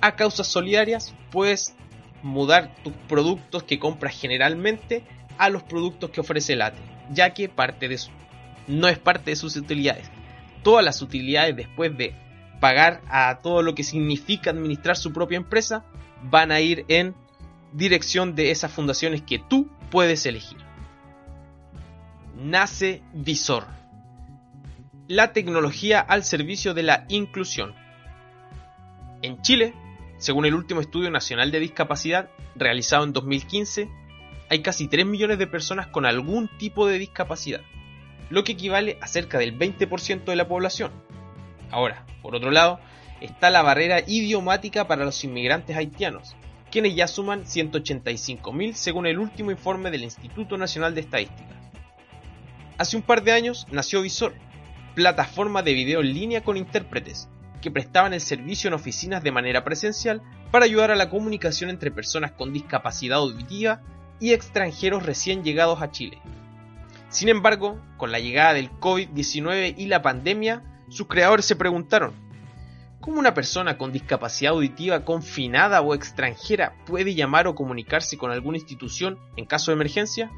a 0.00 0.16
causas 0.16 0.46
solidarias, 0.46 1.14
puedes 1.30 1.74
mudar 2.22 2.74
tus 2.82 2.92
productos 3.08 3.62
que 3.62 3.78
compras 3.78 4.18
generalmente 4.18 5.04
a 5.38 5.48
los 5.48 5.62
productos 5.62 6.10
que 6.10 6.20
ofrece 6.20 6.54
el 6.54 6.62
ATE, 6.62 6.78
ya 7.10 7.32
que 7.32 7.48
parte 7.48 7.88
de 7.88 7.98
su, 7.98 8.10
no 8.66 8.88
es 8.88 8.98
parte 8.98 9.30
de 9.30 9.36
sus 9.36 9.56
utilidades. 9.56 10.10
Todas 10.62 10.84
las 10.84 11.02
utilidades 11.02 11.56
después 11.56 11.96
de 11.96 12.14
pagar 12.60 13.00
a 13.08 13.38
todo 13.42 13.62
lo 13.62 13.74
que 13.74 13.84
significa 13.84 14.50
administrar 14.50 14.96
su 14.96 15.12
propia 15.12 15.36
empresa 15.36 15.84
van 16.22 16.52
a 16.52 16.60
ir 16.60 16.84
en 16.88 17.14
dirección 17.72 18.34
de 18.34 18.50
esas 18.50 18.70
fundaciones 18.72 19.22
que 19.22 19.38
tú 19.38 19.70
puedes 19.90 20.26
elegir. 20.26 20.58
Nace 22.40 23.02
Visor. 23.12 23.66
La 25.08 25.32
tecnología 25.32 26.00
al 26.00 26.24
servicio 26.24 26.74
de 26.74 26.82
la 26.82 27.04
inclusión. 27.08 27.74
En 29.22 29.42
Chile 29.42 29.74
según 30.20 30.44
el 30.44 30.54
último 30.54 30.82
estudio 30.82 31.10
nacional 31.10 31.50
de 31.50 31.60
discapacidad 31.60 32.28
realizado 32.54 33.04
en 33.04 33.14
2015, 33.14 33.88
hay 34.50 34.60
casi 34.60 34.86
3 34.86 35.06
millones 35.06 35.38
de 35.38 35.46
personas 35.46 35.86
con 35.86 36.04
algún 36.04 36.46
tipo 36.58 36.86
de 36.86 36.98
discapacidad, 36.98 37.62
lo 38.28 38.44
que 38.44 38.52
equivale 38.52 38.98
a 39.00 39.06
cerca 39.06 39.38
del 39.38 39.58
20% 39.58 40.24
de 40.24 40.36
la 40.36 40.46
población. 40.46 40.92
Ahora, 41.70 42.04
por 42.20 42.36
otro 42.36 42.50
lado, 42.50 42.80
está 43.22 43.48
la 43.48 43.62
barrera 43.62 44.00
idiomática 44.06 44.86
para 44.86 45.06
los 45.06 45.24
inmigrantes 45.24 45.74
haitianos, 45.74 46.36
quienes 46.70 46.94
ya 46.94 47.08
suman 47.08 47.44
185.000 47.44 48.74
según 48.74 49.06
el 49.06 49.18
último 49.18 49.50
informe 49.50 49.90
del 49.90 50.04
Instituto 50.04 50.58
Nacional 50.58 50.94
de 50.94 51.00
Estadística. 51.00 51.59
Hace 52.80 52.96
un 52.96 53.02
par 53.02 53.22
de 53.22 53.32
años 53.32 53.66
nació 53.70 54.00
Visor, 54.00 54.32
plataforma 54.94 55.62
de 55.62 55.74
video 55.74 56.00
en 56.00 56.14
línea 56.14 56.42
con 56.42 56.56
intérpretes, 56.56 57.28
que 57.60 57.70
prestaban 57.70 58.14
el 58.14 58.22
servicio 58.22 58.68
en 58.68 58.72
oficinas 58.72 59.22
de 59.22 59.30
manera 59.30 59.64
presencial 59.64 60.22
para 60.50 60.64
ayudar 60.64 60.90
a 60.90 60.96
la 60.96 61.10
comunicación 61.10 61.68
entre 61.68 61.90
personas 61.90 62.32
con 62.32 62.54
discapacidad 62.54 63.18
auditiva 63.18 63.82
y 64.18 64.32
extranjeros 64.32 65.04
recién 65.04 65.44
llegados 65.44 65.82
a 65.82 65.90
Chile. 65.90 66.22
Sin 67.10 67.28
embargo, 67.28 67.78
con 67.98 68.12
la 68.12 68.18
llegada 68.18 68.54
del 68.54 68.70
COVID-19 68.70 69.74
y 69.76 69.84
la 69.84 70.00
pandemia, 70.00 70.64
sus 70.88 71.06
creadores 71.06 71.44
se 71.44 71.56
preguntaron, 71.56 72.14
¿cómo 73.02 73.18
una 73.18 73.34
persona 73.34 73.76
con 73.76 73.92
discapacidad 73.92 74.54
auditiva 74.54 75.04
confinada 75.04 75.82
o 75.82 75.94
extranjera 75.94 76.72
puede 76.86 77.14
llamar 77.14 77.46
o 77.46 77.54
comunicarse 77.54 78.16
con 78.16 78.30
alguna 78.30 78.56
institución 78.56 79.18
en 79.36 79.44
caso 79.44 79.70
de 79.70 79.74
emergencia? 79.74 80.30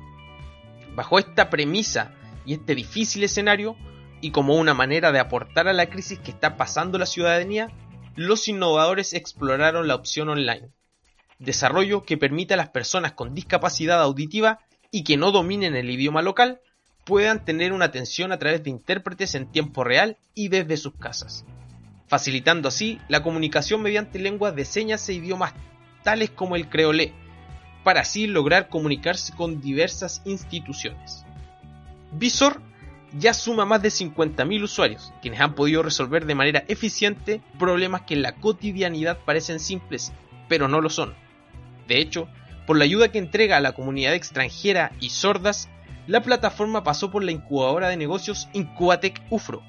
Bajo 0.97 1.21
esta 1.21 1.49
premisa 1.49 2.17
y 2.45 2.55
este 2.55 2.75
difícil 2.75 3.25
escenario, 3.25 3.77
y 4.21 4.31
como 4.31 4.55
una 4.55 4.75
manera 4.75 5.13
de 5.13 5.19
aportar 5.19 5.69
a 5.69 5.73
la 5.73 5.91
crisis 5.91 6.19
que 6.19 6.31
está 6.31 6.57
pasando 6.57 6.99
la 6.99 7.07
ciudadanía, 7.07 7.71
los 8.15 8.47
innovadores 8.49 9.15
exploraron 9.15 9.89
la 9.89 9.95
opción 9.95 10.29
online. 10.29 10.71
Desarrollo 11.39 12.05
que 12.05 12.19
permite 12.19 12.55
a 12.55 12.57
las 12.57 12.69
personas 12.69 13.13
con 13.13 13.35
discapacidad 13.35 14.01
auditiva 14.01 14.61
y 14.91 15.03
que 15.03 15.17
no 15.17 15.33
dominen 15.33 15.75
el 15.75 15.91
idioma 15.91 16.23
local 16.23 16.61
puedan 17.05 17.45
tener 17.45 17.73
una 17.73 17.87
atención 17.87 18.31
a 18.31 18.39
través 18.39 18.63
de 18.63 18.71
intérpretes 18.71 19.35
en 19.35 19.51
tiempo 19.51 19.83
real 19.83 20.19
y 20.35 20.49
desde 20.49 20.77
sus 20.77 20.95
casas, 20.95 21.45
facilitando 22.07 22.69
así 22.69 23.01
la 23.09 23.23
comunicación 23.23 23.83
mediante 23.83 24.21
lenguas 24.21 24.55
de 24.55 24.65
señas 24.65 25.09
e 25.09 25.15
idiomas 25.15 25.53
tales 26.05 26.31
como 26.31 26.55
el 26.55 26.69
creolé, 26.69 27.13
para 27.83 28.03
así 28.03 28.27
lograr 28.27 28.69
comunicarse 28.69 29.35
con 29.35 29.61
diversas 29.61 30.23
instituciones. 30.25 31.25
Visor 32.13 32.61
ya 33.19 33.35
suma 33.35 33.65
más 33.65 33.83
de 33.83 33.89
50.000 33.89 34.63
usuarios, 34.63 35.13
quienes 35.21 35.41
han 35.41 35.55
podido 35.55 35.83
resolver 35.83 36.25
de 36.25 36.35
manera 36.35 36.65
eficiente 36.69 37.43
problemas 37.59 38.03
que 38.03 38.15
en 38.15 38.23
la 38.23 38.37
cotidianidad 38.37 39.19
parecen 39.25 39.61
simples, 39.61 40.13
pero 40.49 40.69
no 40.69 40.81
lo 40.81 40.89
son. 40.89 41.15
De 41.89 41.99
hecho, 41.99 42.29
por 42.67 42.77
la 42.77 42.85
ayuda 42.85 43.09
que 43.09 43.19
entrega 43.19 43.57
a 43.57 43.61
la 43.61 43.73
comunidad 43.73 44.15
extranjera 44.15 44.93
y 45.01 45.11
sordas, 45.11 45.69
la 46.07 46.23
plataforma 46.23 46.85
pasó 46.85 47.11
por 47.11 47.23
la 47.23 47.33
incubadora 47.33 47.89
de 47.89 47.97
negocios 47.97 48.49
Incubatec 48.53 49.21
UFRO. 49.31 49.63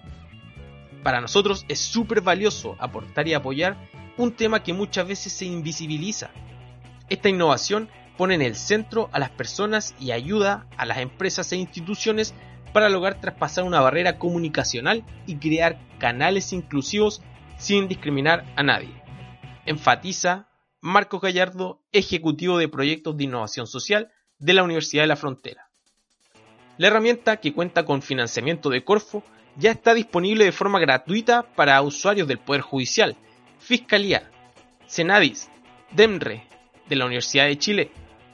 Para 1.03 1.21
nosotros 1.21 1.65
es 1.67 1.79
súper 1.79 2.21
valioso 2.21 2.75
aportar 2.79 3.27
y 3.27 3.33
apoyar 3.33 3.77
un 4.17 4.31
tema 4.31 4.63
que 4.63 4.73
muchas 4.73 5.07
veces 5.07 5.33
se 5.33 5.45
invisibiliza. 5.45 6.29
Esta 7.09 7.29
innovación 7.29 7.89
pone 8.17 8.35
en 8.35 8.41
el 8.41 8.55
centro 8.55 9.09
a 9.11 9.19
las 9.19 9.29
personas 9.29 9.95
y 9.99 10.11
ayuda 10.11 10.67
a 10.77 10.85
las 10.85 10.99
empresas 10.99 11.51
e 11.51 11.57
instituciones 11.57 12.33
para 12.73 12.89
lograr 12.89 13.21
traspasar 13.21 13.63
una 13.63 13.81
barrera 13.81 14.17
comunicacional 14.17 15.03
y 15.27 15.37
crear 15.37 15.79
canales 15.99 16.53
inclusivos 16.53 17.21
sin 17.57 17.87
discriminar 17.87 18.45
a 18.55 18.63
nadie. 18.63 19.01
Enfatiza 19.65 20.49
Marco 20.81 21.19
Gallardo, 21.19 21.81
ejecutivo 21.93 22.57
de 22.57 22.67
proyectos 22.67 23.15
de 23.15 23.23
innovación 23.23 23.67
social 23.67 24.11
de 24.39 24.53
la 24.53 24.63
Universidad 24.63 25.03
de 25.03 25.07
la 25.07 25.15
Frontera. 25.15 25.69
La 26.77 26.87
herramienta, 26.87 27.37
que 27.37 27.53
cuenta 27.53 27.85
con 27.85 28.01
financiamiento 28.01 28.69
de 28.69 28.83
Corfo, 28.83 29.23
ya 29.55 29.71
está 29.71 29.93
disponible 29.93 30.43
de 30.43 30.51
forma 30.51 30.79
gratuita 30.79 31.43
para 31.55 31.81
usuarios 31.81 32.27
del 32.27 32.39
Poder 32.39 32.61
Judicial, 32.61 33.15
Fiscalía, 33.59 34.29
Senadis, 34.87 35.49
DEMRE, 35.91 36.47
de 36.89 36.95
la 36.95 37.05
Universidad 37.05 37.45
de 37.45 37.57
Chile, 37.57 37.91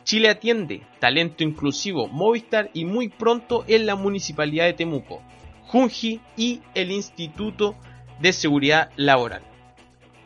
Chile 0.10 0.30
atiende, 0.30 0.82
talento 0.98 1.44
inclusivo, 1.44 2.08
Movistar 2.08 2.72
y 2.74 2.84
muy 2.84 3.10
pronto 3.10 3.63
en 3.68 3.86
la 3.86 3.94
Municipalidad 3.94 4.66
de 4.66 4.74
Temuco, 4.74 5.22
Junji 5.68 6.20
y 6.36 6.62
el 6.74 6.89
Instituto 6.89 7.75
de 8.20 8.34
Seguridad 8.34 8.89
Laboral. 8.96 9.44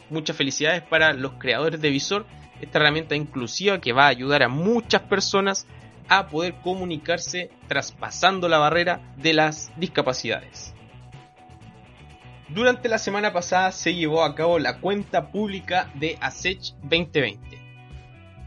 Muchas 0.10 0.38
felicidades 0.38 0.84
para 0.84 1.12
los 1.12 1.34
creadores 1.34 1.82
de 1.82 1.90
Visor, 1.90 2.26
esta 2.62 2.80
herramienta 2.80 3.18
inclusiva 3.18 3.82
que 3.82 3.92
va 3.92 4.06
a 4.06 4.12
ayudar 4.12 4.44
a 4.44 4.48
muchas 4.48 5.02
personas 5.02 5.68
a 6.08 6.28
poder 6.28 6.56
comunicarse 6.64 7.50
traspasando 7.68 8.48
la 8.48 8.60
barrera 8.60 9.14
de 9.18 9.34
las 9.34 9.70
discapacidades. 9.76 10.74
Durante 12.48 12.88
la 12.88 13.00
semana 13.00 13.34
pasada 13.34 13.74
se 13.74 13.94
llevó 13.94 14.24
a 14.24 14.34
cabo 14.34 14.60
la 14.60 14.80
cuenta 14.80 15.30
pública 15.30 15.92
de 15.96 16.18
ASECH 16.22 16.74
2020. 16.84 17.63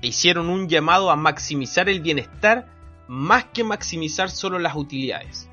E 0.02 0.08
hicieron 0.08 0.48
un 0.48 0.68
llamado 0.68 1.10
a 1.10 1.16
maximizar 1.16 1.88
el 1.88 2.00
bienestar 2.00 2.66
más 3.08 3.44
que 3.46 3.64
maximizar 3.64 4.30
solo 4.30 4.58
las 4.58 4.76
utilidades. 4.76 5.48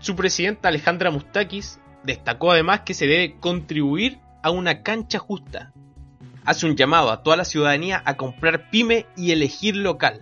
Su 0.00 0.16
presidenta 0.16 0.68
Alejandra 0.68 1.10
Mustakis 1.10 1.80
destacó 2.02 2.52
además 2.52 2.80
que 2.80 2.94
se 2.94 3.06
debe 3.06 3.36
contribuir 3.38 4.18
a 4.42 4.50
una 4.50 4.82
cancha 4.82 5.18
justa. 5.18 5.72
Hace 6.44 6.66
un 6.66 6.76
llamado 6.76 7.10
a 7.10 7.22
toda 7.22 7.36
la 7.36 7.44
ciudadanía 7.44 8.02
a 8.04 8.16
comprar 8.16 8.68
pyme 8.70 9.06
y 9.16 9.30
elegir 9.30 9.76
local. 9.76 10.20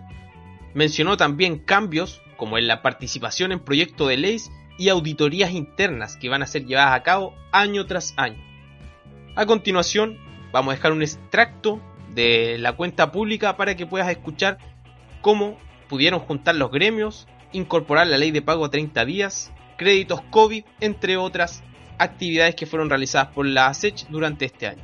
Mencionó 0.73 1.17
también 1.17 1.57
cambios 1.57 2.21
como 2.37 2.57
en 2.57 2.67
la 2.67 2.81
participación 2.81 3.51
en 3.51 3.59
proyectos 3.59 4.07
de 4.07 4.17
leyes 4.17 4.51
y 4.77 4.89
auditorías 4.89 5.51
internas 5.51 6.15
que 6.15 6.29
van 6.29 6.43
a 6.43 6.47
ser 6.47 6.65
llevadas 6.65 6.95
a 6.95 7.03
cabo 7.03 7.35
año 7.51 7.85
tras 7.85 8.13
año. 8.17 8.41
A 9.35 9.45
continuación, 9.45 10.17
vamos 10.51 10.73
a 10.73 10.75
dejar 10.75 10.91
un 10.91 11.01
extracto 11.01 11.81
de 12.13 12.57
la 12.59 12.73
cuenta 12.73 13.11
pública 13.11 13.57
para 13.57 13.75
que 13.75 13.85
puedas 13.85 14.09
escuchar 14.09 14.57
cómo 15.21 15.57
pudieron 15.87 16.19
juntar 16.19 16.55
los 16.55 16.71
gremios, 16.71 17.27
incorporar 17.51 18.07
la 18.07 18.17
ley 18.17 18.31
de 18.31 18.41
pago 18.41 18.65
a 18.65 18.71
30 18.71 19.05
días, 19.05 19.51
créditos 19.77 20.21
COVID, 20.29 20.63
entre 20.79 21.17
otras 21.17 21.63
actividades 21.97 22.55
que 22.55 22.65
fueron 22.65 22.89
realizadas 22.89 23.29
por 23.29 23.45
la 23.45 23.67
ASECH 23.67 24.07
durante 24.09 24.45
este 24.45 24.67
año. 24.67 24.83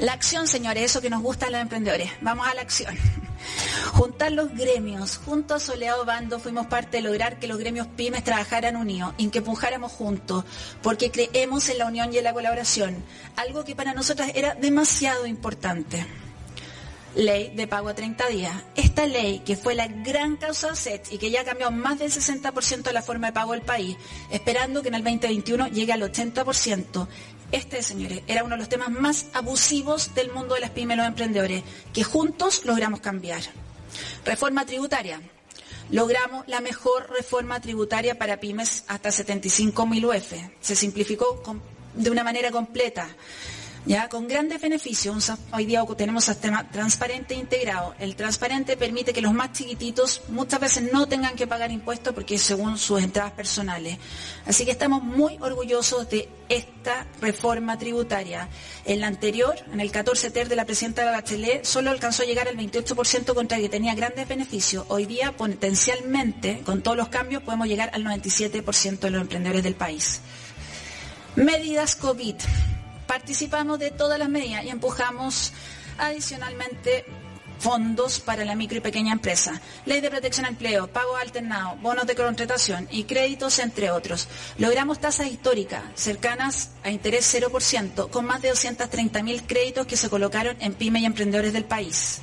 La 0.00 0.14
acción, 0.14 0.48
señores, 0.48 0.82
eso 0.82 1.02
que 1.02 1.10
nos 1.10 1.22
gusta 1.22 1.46
a 1.46 1.50
los 1.50 1.60
emprendedores. 1.60 2.10
Vamos 2.22 2.48
a 2.48 2.54
la 2.54 2.62
acción. 2.62 2.96
Juntar 3.92 4.32
los 4.32 4.50
gremios, 4.54 5.18
junto 5.18 5.54
a 5.54 5.60
Soleado 5.60 6.06
Bando 6.06 6.40
fuimos 6.40 6.68
parte 6.68 6.96
de 6.96 7.02
lograr 7.02 7.38
que 7.38 7.46
los 7.46 7.58
gremios 7.58 7.86
pymes 7.86 8.24
trabajaran 8.24 8.76
unidos 8.76 9.12
y 9.18 9.28
que 9.28 9.38
empujáramos 9.38 9.92
juntos, 9.92 10.44
porque 10.82 11.10
creemos 11.10 11.68
en 11.68 11.78
la 11.78 11.86
unión 11.86 12.14
y 12.14 12.18
en 12.18 12.24
la 12.24 12.32
colaboración, 12.32 13.04
algo 13.36 13.62
que 13.64 13.76
para 13.76 13.92
nosotras 13.92 14.32
era 14.34 14.54
demasiado 14.54 15.26
importante. 15.26 16.06
Ley 17.14 17.52
de 17.54 17.66
pago 17.66 17.88
a 17.88 17.94
30 17.94 18.28
días. 18.28 18.54
Esta 18.76 19.04
ley, 19.04 19.40
que 19.40 19.56
fue 19.56 19.74
la 19.74 19.88
gran 19.88 20.36
causa 20.36 20.76
SET 20.76 21.12
y 21.12 21.18
que 21.18 21.30
ya 21.30 21.40
ha 21.40 21.44
cambiado 21.44 21.72
más 21.72 21.98
del 21.98 22.10
60% 22.10 22.82
de 22.84 22.92
la 22.92 23.02
forma 23.02 23.26
de 23.26 23.32
pago 23.32 23.52
del 23.52 23.62
país, 23.62 23.96
esperando 24.30 24.80
que 24.80 24.88
en 24.88 24.94
el 24.94 25.02
2021 25.02 25.68
llegue 25.68 25.92
al 25.92 26.02
80%, 26.02 27.08
este, 27.52 27.82
señores, 27.82 28.22
era 28.26 28.44
uno 28.44 28.54
de 28.54 28.60
los 28.60 28.68
temas 28.68 28.90
más 28.90 29.26
abusivos 29.32 30.14
del 30.14 30.30
mundo 30.32 30.54
de 30.54 30.60
las 30.60 30.70
pymes 30.70 30.96
y 30.96 30.98
los 30.98 31.06
emprendedores, 31.06 31.62
que 31.92 32.04
juntos 32.04 32.64
logramos 32.64 33.00
cambiar. 33.00 33.42
Reforma 34.24 34.66
tributaria. 34.66 35.20
Logramos 35.90 36.46
la 36.46 36.60
mejor 36.60 37.10
reforma 37.10 37.60
tributaria 37.60 38.16
para 38.16 38.38
pymes 38.38 38.84
hasta 38.86 39.08
75.000 39.08 40.16
UF. 40.16 40.32
Se 40.60 40.76
simplificó 40.76 41.42
de 41.94 42.10
una 42.10 42.22
manera 42.22 42.52
completa 42.52 43.08
ya 43.86 44.08
con 44.08 44.28
grandes 44.28 44.60
beneficios. 44.60 45.32
Hoy 45.52 45.64
día 45.64 45.84
tenemos 45.96 46.28
un 46.28 46.34
sistema 46.34 46.68
transparente 46.70 47.34
e 47.34 47.38
integrado. 47.38 47.94
El 47.98 48.14
transparente 48.14 48.76
permite 48.76 49.12
que 49.12 49.22
los 49.22 49.32
más 49.32 49.52
chiquititos 49.52 50.22
muchas 50.28 50.60
veces 50.60 50.92
no 50.92 51.06
tengan 51.06 51.34
que 51.34 51.46
pagar 51.46 51.70
impuestos 51.70 52.14
porque 52.14 52.34
es 52.34 52.42
según 52.42 52.78
sus 52.78 53.02
entradas 53.02 53.32
personales. 53.32 53.98
Así 54.46 54.64
que 54.64 54.72
estamos 54.72 55.02
muy 55.02 55.38
orgullosos 55.40 56.08
de 56.10 56.28
esta 56.48 57.06
reforma 57.20 57.78
tributaria. 57.78 58.48
En 58.84 59.00
la 59.00 59.06
anterior, 59.06 59.54
en 59.72 59.80
el 59.80 59.90
14 59.90 60.30
ter 60.30 60.48
de 60.48 60.56
la 60.56 60.66
presidenta 60.66 61.04
Bachelet, 61.10 61.64
solo 61.64 61.90
alcanzó 61.90 62.22
a 62.22 62.26
llegar 62.26 62.48
al 62.48 62.56
28% 62.56 63.34
contra 63.34 63.58
que 63.58 63.68
tenía 63.68 63.94
grandes 63.94 64.28
beneficios. 64.28 64.84
Hoy 64.88 65.06
día, 65.06 65.32
potencialmente, 65.32 66.60
con 66.64 66.82
todos 66.82 66.96
los 66.96 67.08
cambios, 67.08 67.42
podemos 67.42 67.66
llegar 67.68 67.90
al 67.94 68.04
97% 68.04 68.98
de 68.98 69.10
los 69.10 69.22
emprendedores 69.22 69.62
del 69.62 69.74
país. 69.74 70.20
Medidas 71.36 71.94
COVID 71.94 72.36
participamos 73.10 73.80
de 73.80 73.90
todas 73.90 74.20
las 74.20 74.28
medidas 74.28 74.64
y 74.64 74.68
empujamos 74.68 75.52
adicionalmente 75.98 77.04
fondos 77.58 78.20
para 78.20 78.44
la 78.44 78.54
micro 78.54 78.78
y 78.78 78.80
pequeña 78.80 79.12
empresa, 79.12 79.60
ley 79.84 80.00
de 80.00 80.10
protección 80.10 80.46
al 80.46 80.52
empleo, 80.52 80.86
pago 80.86 81.16
alternado, 81.16 81.74
bonos 81.82 82.06
de 82.06 82.14
contratación 82.14 82.86
y 82.88 83.04
créditos, 83.04 83.58
entre 83.58 83.90
otros. 83.90 84.28
Logramos 84.58 85.00
tasas 85.00 85.26
históricas 85.26 85.82
cercanas 85.96 86.70
a 86.84 86.90
interés 86.90 87.34
0%, 87.34 88.10
con 88.10 88.26
más 88.26 88.42
de 88.42 88.52
230.000 88.52 89.42
créditos 89.44 89.88
que 89.88 89.96
se 89.96 90.08
colocaron 90.08 90.56
en 90.60 90.74
pymes 90.74 91.02
y 91.02 91.06
emprendedores 91.06 91.52
del 91.52 91.64
país 91.64 92.22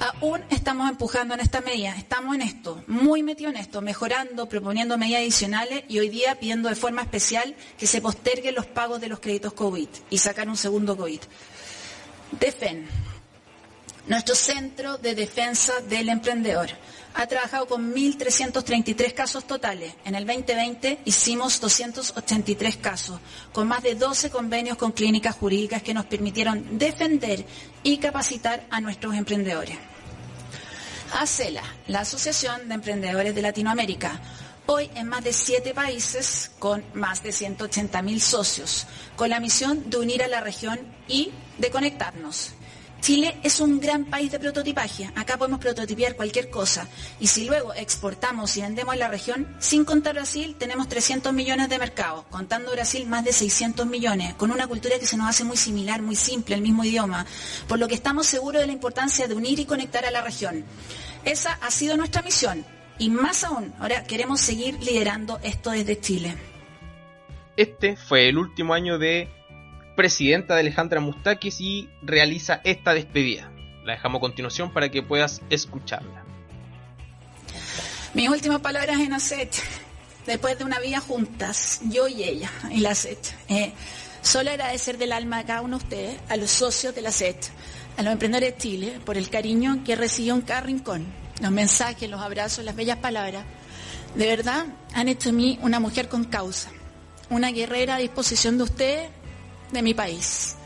aún 0.00 0.42
estamos 0.48 0.88
empujando 0.88 1.34
en 1.34 1.40
esta 1.40 1.60
medida, 1.60 1.94
estamos 1.96 2.34
en 2.34 2.42
esto, 2.42 2.82
muy 2.86 3.22
metidos 3.22 3.54
en 3.54 3.60
esto, 3.60 3.82
mejorando, 3.82 4.48
proponiendo 4.48 4.96
medidas 4.96 5.20
adicionales 5.20 5.84
y 5.88 5.98
hoy 5.98 6.08
día 6.08 6.40
pidiendo 6.40 6.68
de 6.68 6.74
forma 6.74 7.02
especial 7.02 7.54
que 7.78 7.86
se 7.86 8.00
posterguen 8.00 8.54
los 8.54 8.66
pagos 8.66 9.00
de 9.00 9.08
los 9.08 9.20
créditos 9.20 9.52
COVID 9.52 9.88
y 10.08 10.18
sacar 10.18 10.48
un 10.48 10.56
segundo 10.56 10.96
COVID. 10.96 11.20
DEFEN, 12.32 12.86
nuestro 14.06 14.34
centro 14.34 14.96
de 14.96 15.14
defensa 15.14 15.80
del 15.80 16.08
emprendedor, 16.08 16.70
ha 17.12 17.26
trabajado 17.26 17.66
con 17.66 17.92
1.333 17.92 19.12
casos 19.12 19.44
totales. 19.44 19.92
En 20.04 20.14
el 20.14 20.26
2020 20.26 21.00
hicimos 21.04 21.60
283 21.60 22.76
casos, 22.78 23.20
con 23.52 23.68
más 23.68 23.82
de 23.82 23.96
12 23.96 24.30
convenios 24.30 24.78
con 24.78 24.92
clínicas 24.92 25.36
jurídicas 25.36 25.82
que 25.82 25.92
nos 25.92 26.06
permitieron 26.06 26.78
defender 26.78 27.44
y 27.82 27.98
capacitar 27.98 28.64
a 28.70 28.80
nuestros 28.80 29.14
emprendedores. 29.14 29.89
ACELA, 31.12 31.62
la 31.88 32.00
Asociación 32.00 32.68
de 32.68 32.74
Emprendedores 32.74 33.34
de 33.34 33.42
Latinoamérica, 33.42 34.20
hoy 34.66 34.90
en 34.94 35.08
más 35.08 35.24
de 35.24 35.32
siete 35.32 35.74
países 35.74 36.52
con 36.58 36.84
más 36.94 37.22
de 37.22 37.30
180.000 37.30 38.18
socios, 38.20 38.86
con 39.16 39.30
la 39.30 39.40
misión 39.40 39.90
de 39.90 39.98
unir 39.98 40.22
a 40.22 40.28
la 40.28 40.40
región 40.40 40.78
y 41.08 41.32
de 41.58 41.70
conectarnos. 41.70 42.52
Chile 43.00 43.38
es 43.42 43.60
un 43.60 43.80
gran 43.80 44.04
país 44.04 44.30
de 44.30 44.38
prototipaje. 44.38 45.10
Acá 45.16 45.38
podemos 45.38 45.58
prototipiar 45.58 46.16
cualquier 46.16 46.50
cosa. 46.50 46.86
Y 47.18 47.28
si 47.28 47.46
luego 47.46 47.72
exportamos 47.72 48.56
y 48.56 48.60
vendemos 48.60 48.94
en 48.94 49.00
la 49.00 49.08
región, 49.08 49.56
sin 49.58 49.84
contar 49.84 50.14
Brasil, 50.14 50.54
tenemos 50.58 50.88
300 50.88 51.32
millones 51.32 51.68
de 51.70 51.78
mercados. 51.78 52.24
Contando 52.30 52.72
Brasil, 52.72 53.06
más 53.06 53.24
de 53.24 53.32
600 53.32 53.86
millones. 53.86 54.34
Con 54.34 54.50
una 54.50 54.66
cultura 54.66 54.98
que 54.98 55.06
se 55.06 55.16
nos 55.16 55.28
hace 55.28 55.44
muy 55.44 55.56
similar, 55.56 56.02
muy 56.02 56.14
simple, 56.14 56.54
el 56.54 56.60
mismo 56.60 56.84
idioma. 56.84 57.24
Por 57.66 57.78
lo 57.78 57.88
que 57.88 57.94
estamos 57.94 58.26
seguros 58.26 58.60
de 58.60 58.66
la 58.66 58.72
importancia 58.72 59.26
de 59.26 59.34
unir 59.34 59.58
y 59.58 59.64
conectar 59.64 60.04
a 60.04 60.10
la 60.10 60.20
región. 60.20 60.64
Esa 61.24 61.54
ha 61.54 61.70
sido 61.70 61.96
nuestra 61.96 62.22
misión. 62.22 62.64
Y 62.98 63.08
más 63.08 63.44
aún, 63.44 63.72
ahora 63.80 64.04
queremos 64.04 64.42
seguir 64.42 64.78
liderando 64.82 65.40
esto 65.42 65.70
desde 65.70 65.98
Chile. 66.00 66.36
Este 67.56 67.96
fue 67.96 68.28
el 68.28 68.36
último 68.36 68.74
año 68.74 68.98
de 68.98 69.28
presidenta 69.96 70.54
de 70.54 70.60
Alejandra 70.60 71.00
Mustakis 71.00 71.60
y 71.60 71.88
realiza 72.02 72.60
esta 72.64 72.94
despedida. 72.94 73.50
La 73.84 73.92
dejamos 73.92 74.18
a 74.18 74.20
continuación 74.20 74.72
para 74.72 74.90
que 74.90 75.02
puedas 75.02 75.42
escucharla. 75.50 76.24
Mis 78.14 78.28
últimas 78.28 78.60
palabras 78.60 78.98
en 79.00 79.12
ACET, 79.12 79.54
después 80.26 80.58
de 80.58 80.64
una 80.64 80.80
vida 80.80 81.00
juntas, 81.00 81.80
yo 81.84 82.08
y 82.08 82.24
ella, 82.24 82.50
y 82.70 82.80
la 82.80 82.90
ACET. 82.90 83.18
Eh, 83.48 83.72
solo 84.20 84.50
agradecer 84.50 84.98
del 84.98 85.12
alma 85.12 85.38
a 85.38 85.44
cada 85.44 85.62
uno 85.62 85.78
de 85.78 85.84
ustedes, 85.84 86.20
a 86.28 86.36
los 86.36 86.50
socios 86.50 86.94
de 86.94 87.02
la 87.02 87.10
ACET, 87.10 87.50
a 87.96 88.02
los 88.02 88.12
emprendedores 88.12 88.54
de 88.54 88.60
Chile, 88.60 89.00
por 89.04 89.16
el 89.16 89.30
cariño 89.30 89.82
que 89.84 89.96
recibió 89.96 90.34
en 90.34 90.42
cada 90.42 90.62
rincón, 90.62 91.06
los 91.40 91.50
mensajes, 91.50 92.10
los 92.10 92.20
abrazos, 92.20 92.64
las 92.64 92.74
bellas 92.74 92.98
palabras. 92.98 93.44
De 94.14 94.26
verdad, 94.26 94.66
han 94.92 95.08
hecho 95.08 95.28
de 95.28 95.36
mí 95.36 95.58
una 95.62 95.78
mujer 95.78 96.08
con 96.08 96.24
causa, 96.24 96.70
una 97.30 97.52
guerrera 97.52 97.94
a 97.94 97.98
disposición 97.98 98.58
de 98.58 98.64
ustedes 98.64 99.10
de 99.72 99.82
mi 99.82 99.94
país. 99.94 100.56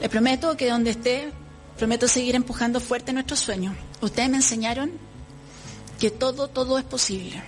Le 0.00 0.08
prometo 0.08 0.56
que 0.56 0.70
donde 0.70 0.90
esté, 0.90 1.32
prometo 1.76 2.08
seguir 2.08 2.34
empujando 2.34 2.80
fuerte 2.80 3.12
nuestros 3.12 3.40
sueños. 3.40 3.74
Ustedes 4.00 4.30
me 4.30 4.36
enseñaron 4.36 4.92
que 5.98 6.10
todo, 6.10 6.48
todo 6.48 6.78
es 6.78 6.84
posible. 6.84 7.42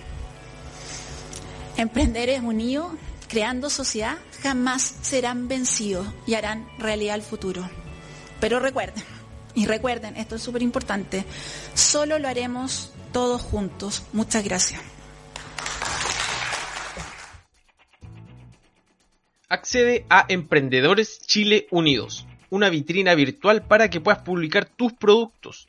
Emprendedores 1.77 2.41
unidos, 2.41 2.91
creando 3.27 3.69
sociedad, 3.69 4.17
jamás 4.43 4.95
serán 5.01 5.47
vencidos 5.47 6.05
y 6.27 6.33
harán 6.33 6.67
realidad 6.77 7.15
el 7.15 7.21
futuro. 7.21 7.69
Pero 8.39 8.59
recuerden, 8.59 9.03
y 9.55 9.65
recuerden, 9.65 10.17
esto 10.17 10.35
es 10.35 10.41
súper 10.41 10.61
importante, 10.61 11.25
solo 11.73 12.19
lo 12.19 12.27
haremos 12.27 12.91
todos 13.13 13.41
juntos. 13.41 14.03
Muchas 14.13 14.43
gracias. 14.43 14.81
Accede 19.51 20.05
a 20.09 20.25
Emprendedores 20.29 21.19
Chile 21.27 21.67
Unidos, 21.71 22.25
una 22.49 22.69
vitrina 22.69 23.15
virtual 23.15 23.63
para 23.63 23.89
que 23.89 23.99
puedas 23.99 24.21
publicar 24.21 24.63
tus 24.63 24.93
productos. 24.93 25.67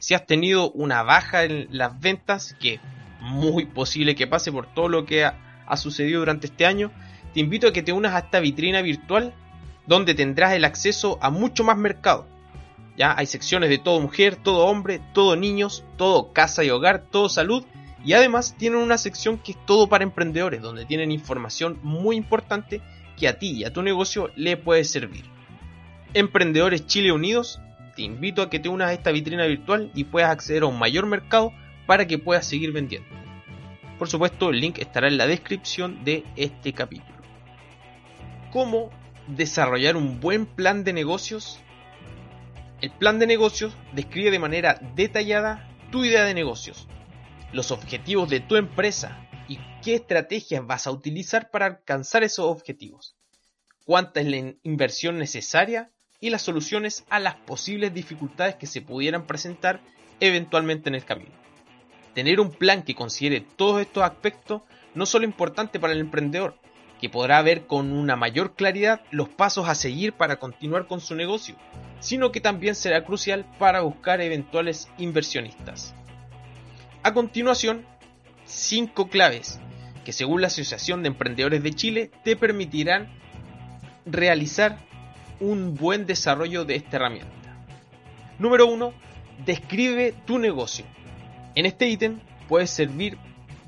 Si 0.00 0.14
has 0.14 0.26
tenido 0.26 0.72
una 0.72 1.04
baja 1.04 1.44
en 1.44 1.68
las 1.70 2.00
ventas, 2.00 2.56
que 2.58 2.80
muy 3.20 3.66
posible 3.66 4.16
que 4.16 4.26
pase 4.26 4.50
por 4.50 4.74
todo 4.74 4.88
lo 4.88 5.04
que 5.04 5.24
ha, 5.24 5.36
sucedido 5.76 6.18
durante 6.18 6.48
este 6.48 6.66
año, 6.66 6.90
te 7.32 7.38
invito 7.38 7.68
a 7.68 7.72
que 7.72 7.84
te 7.84 7.92
unas 7.92 8.12
a 8.12 8.18
esta 8.18 8.40
vitrina 8.40 8.82
virtual 8.82 9.32
donde 9.86 10.16
tendrás 10.16 10.54
el 10.54 10.64
acceso 10.64 11.20
a 11.22 11.30
mucho 11.30 11.62
más 11.62 11.78
mercado. 11.78 12.26
Ya 12.96 13.16
hay 13.16 13.26
secciones 13.26 13.70
de 13.70 13.78
todo 13.78 14.00
mujer, 14.00 14.34
todo 14.34 14.66
hombre, 14.66 15.00
todo 15.14 15.36
niños, 15.36 15.84
todo 15.96 16.32
casa 16.32 16.64
y 16.64 16.70
hogar, 16.70 17.04
todo 17.08 17.28
salud 17.28 17.64
y 18.04 18.14
además 18.14 18.56
tienen 18.58 18.80
una 18.80 18.98
sección 18.98 19.38
que 19.38 19.52
es 19.52 19.64
todo 19.64 19.88
para 19.88 20.02
emprendedores, 20.02 20.60
donde 20.60 20.86
tienen 20.86 21.12
información 21.12 21.78
muy 21.84 22.16
importante 22.16 22.82
que 23.16 23.28
a 23.28 23.38
ti 23.38 23.52
y 23.52 23.64
a 23.64 23.72
tu 23.72 23.82
negocio 23.82 24.30
le 24.36 24.56
puede 24.56 24.84
servir. 24.84 25.24
Emprendedores 26.14 26.86
Chile 26.86 27.12
Unidos, 27.12 27.60
te 27.96 28.02
invito 28.02 28.42
a 28.42 28.50
que 28.50 28.58
te 28.58 28.68
unas 28.68 28.88
a 28.88 28.92
esta 28.92 29.12
vitrina 29.12 29.46
virtual 29.46 29.90
y 29.94 30.04
puedas 30.04 30.30
acceder 30.30 30.62
a 30.62 30.66
un 30.66 30.78
mayor 30.78 31.06
mercado 31.06 31.52
para 31.86 32.06
que 32.06 32.18
puedas 32.18 32.46
seguir 32.46 32.72
vendiendo. 32.72 33.08
Por 33.98 34.08
supuesto, 34.08 34.50
el 34.50 34.60
link 34.60 34.78
estará 34.78 35.08
en 35.08 35.16
la 35.16 35.26
descripción 35.26 36.04
de 36.04 36.24
este 36.36 36.72
capítulo. 36.72 37.18
¿Cómo 38.50 38.90
desarrollar 39.28 39.96
un 39.96 40.20
buen 40.20 40.46
plan 40.46 40.84
de 40.84 40.92
negocios? 40.92 41.60
El 42.80 42.90
plan 42.90 43.18
de 43.18 43.26
negocios 43.26 43.76
describe 43.92 44.30
de 44.30 44.38
manera 44.38 44.80
detallada 44.96 45.68
tu 45.90 46.04
idea 46.04 46.24
de 46.24 46.34
negocios, 46.34 46.88
los 47.52 47.70
objetivos 47.70 48.28
de 48.28 48.40
tu 48.40 48.56
empresa 48.56 49.28
y 49.48 49.58
qué 49.82 49.94
estrategias 49.94 50.66
vas 50.66 50.86
a 50.86 50.90
utilizar 50.90 51.50
para 51.50 51.66
alcanzar 51.66 52.22
esos 52.22 52.46
objetivos, 52.46 53.16
cuánta 53.84 54.20
es 54.20 54.26
la 54.26 54.54
inversión 54.62 55.18
necesaria 55.18 55.90
y 56.20 56.30
las 56.30 56.42
soluciones 56.42 57.04
a 57.10 57.18
las 57.18 57.34
posibles 57.34 57.92
dificultades 57.92 58.54
que 58.54 58.66
se 58.66 58.80
pudieran 58.80 59.26
presentar 59.26 59.80
eventualmente 60.20 60.88
en 60.88 60.94
el 60.94 61.04
camino. 61.04 61.32
Tener 62.14 62.40
un 62.40 62.50
plan 62.50 62.82
que 62.82 62.94
considere 62.94 63.40
todos 63.40 63.80
estos 63.80 64.04
aspectos 64.04 64.62
no 64.94 65.06
solo 65.06 65.24
es 65.24 65.30
importante 65.30 65.80
para 65.80 65.94
el 65.94 66.00
emprendedor, 66.00 66.56
que 67.00 67.08
podrá 67.08 67.42
ver 67.42 67.66
con 67.66 67.90
una 67.92 68.14
mayor 68.14 68.54
claridad 68.54 69.00
los 69.10 69.28
pasos 69.28 69.68
a 69.68 69.74
seguir 69.74 70.12
para 70.12 70.36
continuar 70.36 70.86
con 70.86 71.00
su 71.00 71.16
negocio, 71.16 71.56
sino 71.98 72.30
que 72.30 72.40
también 72.40 72.76
será 72.76 73.04
crucial 73.04 73.44
para 73.58 73.80
buscar 73.80 74.20
eventuales 74.20 74.88
inversionistas. 74.98 75.96
A 77.02 77.12
continuación, 77.12 77.84
5 78.52 79.08
claves 79.08 79.60
que 80.04 80.12
según 80.12 80.40
la 80.40 80.48
Asociación 80.48 81.02
de 81.02 81.08
Emprendedores 81.08 81.62
de 81.62 81.72
Chile 81.72 82.10
te 82.24 82.36
permitirán 82.36 83.08
realizar 84.04 84.78
un 85.40 85.74
buen 85.74 86.06
desarrollo 86.06 86.64
de 86.64 86.76
esta 86.76 86.96
herramienta. 86.96 87.64
Número 88.38 88.66
1. 88.66 88.92
Describe 89.44 90.14
tu 90.26 90.38
negocio. 90.38 90.84
En 91.54 91.66
este 91.66 91.88
ítem 91.88 92.20
puede 92.48 92.66
servir 92.66 93.18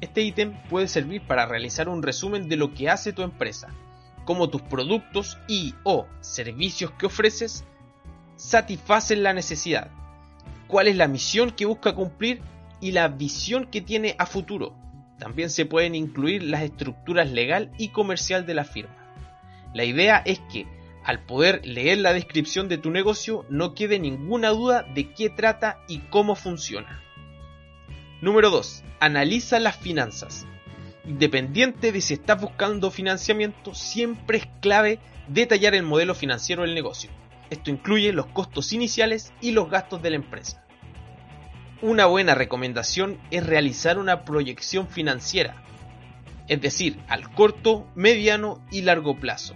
este 0.01 0.23
ítem 0.23 0.53
puede 0.68 0.87
servir 0.87 1.23
para 1.23 1.47
realizar 1.47 1.88
un 1.88 2.03
resumen 2.03 2.49
de 2.49 2.57
lo 2.57 2.75
que 2.75 2.90
hace 2.90 3.14
tu 3.14 3.23
empresa, 3.23 3.68
cómo 4.27 4.51
tus 4.51 4.61
productos 4.61 5.38
y 5.49 5.75
o 5.83 6.07
servicios 6.20 6.90
que 6.92 7.07
ofreces 7.07 7.64
satisfacen 8.37 9.23
la 9.23 9.33
necesidad, 9.33 9.90
cuál 10.66 10.88
es 10.88 10.97
la 10.97 11.09
misión 11.09 11.53
que 11.53 11.64
busca 11.64 11.94
cumplir 11.94 12.42
y 12.85 12.92
la 12.92 13.09
visión 13.09 13.64
que 13.64 13.81
tiene 13.81 14.14
a 14.18 14.27
futuro. 14.27 14.77
También 15.18 15.49
se 15.49 15.64
pueden 15.64 15.94
incluir 15.94 16.42
las 16.42 16.61
estructuras 16.61 17.31
legal 17.31 17.70
y 17.79 17.88
comercial 17.88 18.44
de 18.44 18.53
la 18.53 18.64
firma. 18.64 18.94
La 19.73 19.85
idea 19.85 20.23
es 20.27 20.38
que 20.53 20.66
al 21.03 21.25
poder 21.25 21.64
leer 21.64 21.97
la 21.97 22.12
descripción 22.12 22.68
de 22.68 22.77
tu 22.77 22.90
negocio 22.90 23.47
no 23.49 23.75
quede 23.75 23.99
ninguna 23.99 24.51
duda 24.51 24.83
de 24.94 25.14
qué 25.14 25.31
trata 25.31 25.79
y 25.88 26.01
cómo 26.11 26.35
funciona. 26.35 27.03
Número 28.20 28.51
2. 28.51 28.85
Analiza 29.01 29.61
las 29.61 29.79
finanzas. 29.79 30.47
Independiente 31.07 31.90
de 31.90 32.03
si 32.03 32.12
estás 32.12 32.38
buscando 32.38 32.90
financiamiento, 32.90 33.75
siempre 33.75 34.37
es 34.37 34.49
clave 34.61 34.99
detallar 35.29 35.75
el 35.75 35.85
modelo 35.85 36.14
financiero 36.14 36.64
del 36.64 36.75
negocio. 36.75 37.09
Esto 37.49 37.70
incluye 37.70 38.12
los 38.12 38.27
costos 38.27 38.75
iniciales 38.75 39.33
y 39.40 39.53
los 39.53 39.70
gastos 39.70 40.03
de 40.03 40.11
la 40.11 40.16
empresa. 40.16 40.63
Una 41.85 42.07
buena 42.07 42.35
recomendación 42.35 43.20
es 43.31 43.47
realizar 43.47 43.99
una 43.99 44.25
proyección 44.25 44.88
financiera, 44.88 45.62
es 46.49 46.59
decir, 46.62 46.99
al 47.09 47.31
corto, 47.35 47.87
mediano 47.94 48.64
y 48.70 48.81
largo 48.81 49.20
plazo. 49.20 49.55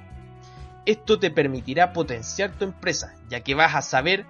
Esto 0.84 1.18
te 1.18 1.30
permitirá 1.30 1.94
potenciar 1.94 2.50
tu 2.58 2.66
empresa, 2.66 3.14
ya 3.30 3.40
que 3.40 3.54
vas 3.54 3.74
a 3.74 3.80
saber 3.80 4.26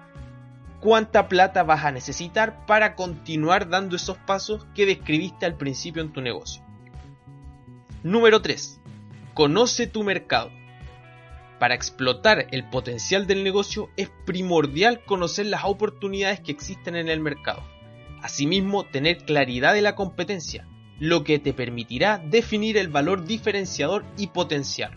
cuánta 0.79 1.27
plata 1.27 1.63
vas 1.63 1.83
a 1.83 1.91
necesitar 1.91 2.65
para 2.65 2.95
continuar 2.95 3.67
dando 3.67 3.97
esos 3.97 4.17
pasos 4.17 4.65
que 4.73 4.85
describiste 4.85 5.45
al 5.45 5.57
principio 5.57 6.01
en 6.01 6.13
tu 6.13 6.21
negocio. 6.21 6.63
Número 8.01 8.41
3. 8.41 8.79
Conoce 9.33 9.87
tu 9.87 10.03
mercado. 10.03 10.51
Para 11.59 11.75
explotar 11.75 12.47
el 12.51 12.63
potencial 12.69 13.27
del 13.27 13.43
negocio 13.43 13.89
es 13.97 14.09
primordial 14.25 15.03
conocer 15.03 15.47
las 15.47 15.65
oportunidades 15.65 16.39
que 16.39 16.53
existen 16.53 16.95
en 16.95 17.09
el 17.09 17.19
mercado. 17.19 17.61
Asimismo, 18.21 18.85
tener 18.85 19.19
claridad 19.19 19.73
de 19.73 19.81
la 19.81 19.95
competencia, 19.95 20.67
lo 20.99 21.23
que 21.23 21.39
te 21.39 21.53
permitirá 21.53 22.17
definir 22.17 22.77
el 22.77 22.89
valor 22.89 23.25
diferenciador 23.25 24.05
y 24.17 24.27
potencial. 24.27 24.91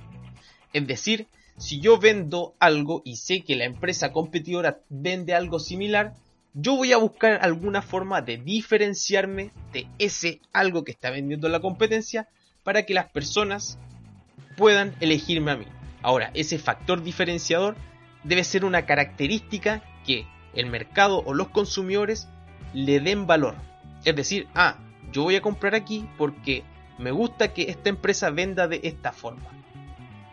Es 0.72 0.86
decir, 0.86 1.28
si 1.58 1.80
yo 1.80 1.98
vendo 1.98 2.54
algo 2.58 3.02
y 3.04 3.16
sé 3.16 3.42
que 3.42 3.56
la 3.56 3.64
empresa 3.64 4.12
competidora 4.12 4.80
vende 4.88 5.34
algo 5.34 5.58
similar, 5.58 6.14
yo 6.54 6.76
voy 6.76 6.92
a 6.92 6.98
buscar 6.98 7.38
alguna 7.42 7.82
forma 7.82 8.20
de 8.20 8.36
diferenciarme 8.36 9.52
de 9.72 9.86
ese 9.98 10.40
algo 10.52 10.84
que 10.84 10.92
está 10.92 11.10
vendiendo 11.10 11.48
la 11.48 11.60
competencia 11.60 12.28
para 12.62 12.84
que 12.84 12.94
las 12.94 13.10
personas 13.10 13.78
puedan 14.56 14.94
elegirme 15.00 15.52
a 15.52 15.56
mí. 15.56 15.66
Ahora, 16.02 16.30
ese 16.34 16.58
factor 16.58 17.02
diferenciador 17.02 17.76
debe 18.24 18.44
ser 18.44 18.64
una 18.64 18.86
característica 18.86 19.82
que 20.04 20.26
el 20.54 20.66
mercado 20.66 21.22
o 21.24 21.32
los 21.32 21.48
consumidores 21.48 22.28
le 22.72 23.00
den 23.00 23.26
valor. 23.26 23.56
Es 24.04 24.16
decir, 24.16 24.48
ah, 24.54 24.78
yo 25.12 25.22
voy 25.22 25.36
a 25.36 25.42
comprar 25.42 25.74
aquí 25.74 26.08
porque 26.16 26.64
me 26.98 27.10
gusta 27.10 27.52
que 27.52 27.70
esta 27.70 27.88
empresa 27.88 28.30
venda 28.30 28.68
de 28.68 28.80
esta 28.84 29.12
forma. 29.12 29.50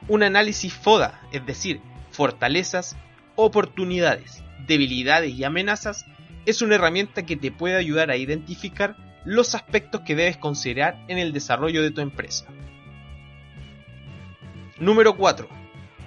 Un 0.08 0.24
análisis 0.24 0.74
FODA, 0.74 1.22
es 1.32 1.46
decir, 1.46 1.82
fortalezas, 2.12 2.96
oportunidades, 3.36 4.44
debilidades 4.68 5.34
y 5.34 5.44
amenazas, 5.44 6.06
es 6.46 6.62
una 6.62 6.76
herramienta 6.76 7.26
que 7.26 7.36
te 7.36 7.52
puede 7.52 7.76
ayudar 7.76 8.10
a 8.10 8.18
identificar 8.18 8.96
los 9.26 9.54
aspectos 9.56 10.02
que 10.02 10.16
debes 10.16 10.38
considerar 10.38 11.04
en 11.08 11.18
el 11.18 11.34
desarrollo 11.34 11.84
de 11.84 11.92
tu 11.92 12.02
empresa. 12.02 12.46
Número 14.80 15.16
4. 15.18 15.48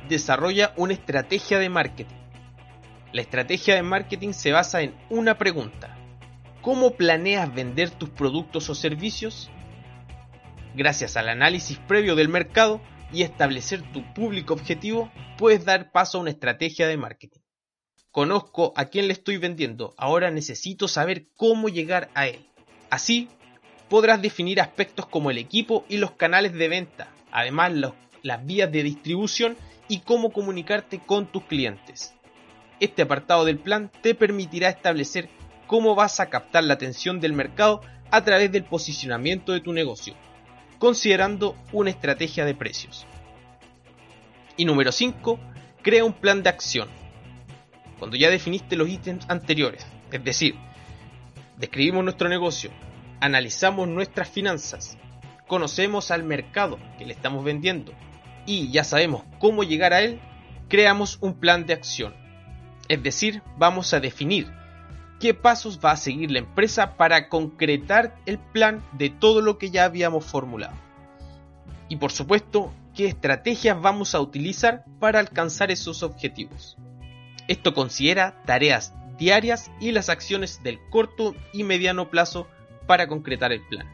Desarrolla 0.09 0.73
una 0.77 0.95
estrategia 0.95 1.59
de 1.59 1.69
marketing. 1.69 2.17
La 3.13 3.21
estrategia 3.21 3.75
de 3.75 3.83
marketing 3.83 4.33
se 4.33 4.53
basa 4.53 4.81
en 4.81 4.95
una 5.11 5.37
pregunta. 5.37 5.97
¿Cómo 6.63 6.93
planeas 6.93 7.53
vender 7.53 7.91
tus 7.91 8.09
productos 8.09 8.71
o 8.71 8.75
servicios? 8.75 9.51
Gracias 10.75 11.17
al 11.17 11.29
análisis 11.29 11.79
previo 11.79 12.15
del 12.15 12.29
mercado, 12.29 12.81
y 13.13 13.23
establecer 13.23 13.83
tu 13.93 14.03
público 14.15 14.55
objetivo, 14.55 15.13
puedes 15.37 15.65
dar 15.65 15.93
paso 15.93 16.19
a 16.19 16.21
una 16.23 16.31
estrategia 16.31 16.89
de 16.89 16.97
marketing. 16.97 17.41
Conozco 18.11 18.73
a 18.77 18.87
quién 18.87 19.07
le 19.07 19.13
estoy 19.13 19.37
vendiendo, 19.37 19.95
ahora 19.97 20.31
necesito 20.31 20.89
saber 20.89 21.29
cómo 21.37 21.69
llegar 21.69 22.11
a 22.15 22.27
él. 22.27 22.47
Así, 22.91 23.29
podrás 23.89 24.21
definir 24.21 24.61
aspectos 24.61 25.07
como 25.07 25.31
el 25.31 25.39
equipo 25.39 25.85
y 25.89 25.99
los 25.99 26.13
canales 26.13 26.53
de 26.55 26.69
venta, 26.69 27.09
además 27.31 27.73
las 28.23 28.47
vías 28.47 28.71
de 28.71 28.83
distribución 28.83 29.57
y 29.89 30.01
cómo 30.01 30.31
comunicarte 30.31 30.99
con 30.99 31.27
tus 31.27 31.45
clientes. 31.45 32.15
Este 32.81 33.03
apartado 33.03 33.45
del 33.45 33.59
plan 33.59 33.91
te 34.03 34.15
permitirá 34.15 34.69
establecer 34.69 35.29
cómo 35.73 35.95
vas 35.95 36.21
a 36.21 36.29
captar 36.29 36.65
la 36.65 36.75
atención 36.75 37.19
del 37.19 37.33
mercado 37.33 37.81
a 38.11 38.23
través 38.23 38.53
del 38.53 38.63
posicionamiento 38.63 39.53
de 39.53 39.63
tu 39.63 39.73
negocio, 39.73 40.15
considerando 40.79 41.57
una 41.73 41.89
estrategia 41.89 42.45
de 42.45 42.55
precios. 42.55 43.07
Y 44.59 44.67
número 44.67 44.93
5, 44.93 45.41
crea 45.81 46.05
un 46.05 46.13
plan 46.13 46.43
de 46.43 46.51
acción. 46.51 46.91
Cuando 47.99 48.19
ya 48.19 48.29
definiste 48.29 48.77
los 48.77 48.87
ítems 48.87 49.25
anteriores, 49.31 49.87
es 50.11 50.23
decir, 50.23 50.57
describimos 51.57 52.05
nuestro 52.05 52.29
negocio, 52.29 52.71
analizamos 53.23 53.89
nuestras 53.89 54.29
finanzas, 54.29 54.99
conocemos 55.47 56.11
al 56.11 56.23
mercado 56.23 56.79
que 56.99 57.07
le 57.07 57.15
estamos 57.15 57.45
vendiendo 57.45 57.95
y 58.45 58.71
ya 58.71 58.85
sabemos 58.85 59.25
cómo 59.39 59.65
llegar 59.65 59.95
a 59.95 60.03
él, 60.03 60.21
creamos 60.69 61.17
un 61.23 61.33
plan 61.41 61.65
de 61.65 61.73
acción. 61.73 62.15
Es 62.89 63.03
decir, 63.03 63.41
vamos 63.57 63.95
a 63.95 64.01
definir 64.01 64.53
qué 65.23 65.35
pasos 65.35 65.79
va 65.79 65.93
a 65.93 65.97
seguir 65.97 66.33
la 66.33 66.41
empresa 66.41 66.97
para 66.97 67.29
concretar 67.29 68.17
el 68.27 68.41
plan 68.41 68.83
de 68.91 69.09
todo 69.09 69.41
lo 69.41 69.57
que 69.57 69.71
ya 69.71 69.85
habíamos 69.85 70.25
formulado. 70.25 70.75
Y 71.89 71.95
por 71.95 72.11
supuesto, 72.11 72.73
qué 72.93 73.07
estrategias 73.07 73.81
vamos 73.81 74.17
a 74.17 74.21
utilizar 74.21 74.85
para 74.99 75.21
alcanzar 75.21 75.71
esos 75.71 76.03
objetivos. 76.03 76.77
Esto 77.47 77.73
considera 77.73 78.43
tareas 78.47 78.95
diarias 79.17 79.71
y 79.79 79.93
las 79.93 80.09
acciones 80.09 80.61
del 80.65 80.81
corto 80.91 81.37
y 81.53 81.63
mediano 81.63 82.11
plazo 82.11 82.49
para 82.89 83.07
concretar 83.07 83.53
el 83.53 83.65
plan. 83.69 83.87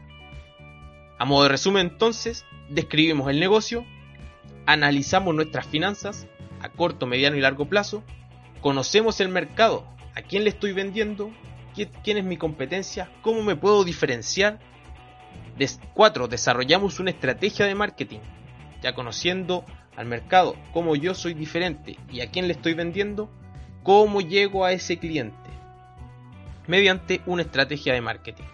A 1.19 1.25
modo 1.25 1.43
de 1.43 1.49
resumen 1.49 1.89
entonces, 1.91 2.43
describimos 2.69 3.29
el 3.29 3.39
negocio, 3.39 3.85
analizamos 4.65 5.35
nuestras 5.35 5.67
finanzas, 5.67 6.25
a 6.59 6.69
corto, 6.69 7.05
mediano 7.05 7.37
y 7.37 7.41
largo 7.41 7.65
plazo. 7.65 8.01
Conocemos 8.61 9.19
el 9.19 9.29
mercado, 9.29 9.85
a 10.19 10.21
quién 10.21 10.43
le 10.43 10.49
estoy 10.49 10.73
vendiendo, 10.73 11.31
quién 12.03 12.17
es 12.17 12.23
mi 12.23 12.37
competencia, 12.37 13.09
cómo 13.21 13.41
me 13.41 13.55
puedo 13.55 13.83
diferenciar. 13.83 14.59
4. 15.93 16.27
Desarrollamos 16.27 16.99
una 16.99 17.09
estrategia 17.09 17.65
de 17.65 17.75
marketing, 17.75 18.19
ya 18.81 18.93
conociendo 18.93 19.65
al 19.95 20.05
mercado, 20.05 20.55
cómo 20.71 20.95
yo 20.95 21.13
soy 21.13 21.33
diferente 21.33 21.97
y 22.09 22.21
a 22.21 22.31
quién 22.31 22.47
le 22.47 22.53
estoy 22.53 22.73
vendiendo, 22.73 23.29
cómo 23.83 24.21
llego 24.21 24.63
a 24.63 24.71
ese 24.71 24.97
cliente 24.97 25.49
mediante 26.67 27.21
una 27.25 27.41
estrategia 27.41 27.93
de 27.93 28.01
marketing. 28.01 28.45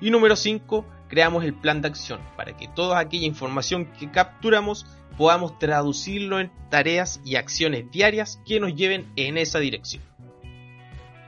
Y 0.00 0.10
número 0.10 0.34
5, 0.34 0.86
creamos 1.08 1.44
el 1.44 1.54
plan 1.54 1.82
de 1.82 1.88
acción 1.88 2.20
para 2.36 2.56
que 2.56 2.68
toda 2.68 2.98
aquella 2.98 3.26
información 3.26 3.86
que 3.92 4.10
capturamos 4.10 4.86
podamos 5.16 5.58
traducirlo 5.58 6.40
en 6.40 6.50
tareas 6.70 7.20
y 7.24 7.36
acciones 7.36 7.90
diarias 7.90 8.40
que 8.46 8.58
nos 8.58 8.74
lleven 8.74 9.12
en 9.16 9.38
esa 9.38 9.58
dirección. 9.58 10.09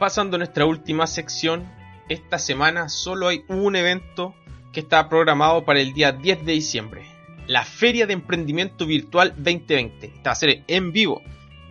Pasando 0.03 0.35
a 0.35 0.39
nuestra 0.39 0.67
última 0.67 1.07
sección, 1.07 1.71
esta 2.09 2.37
semana 2.41 2.89
solo 2.89 3.29
hay 3.29 3.45
un 3.47 3.77
evento 3.77 4.35
que 4.73 4.81
está 4.81 5.09
programado 5.09 5.65
para 5.65 5.79
el 5.79 5.93
día 5.93 6.11
10 6.11 6.45
de 6.45 6.55
diciembre, 6.55 7.07
la 7.47 7.65
Feria 7.65 8.05
de 8.09 8.15
Emprendimiento 8.15 8.85
Virtual 8.85 9.33
2020. 9.37 10.09
Esta 10.09 10.31
va 10.31 10.33
a 10.33 10.35
ser 10.35 10.65
en 10.67 10.91
vivo, 10.91 11.23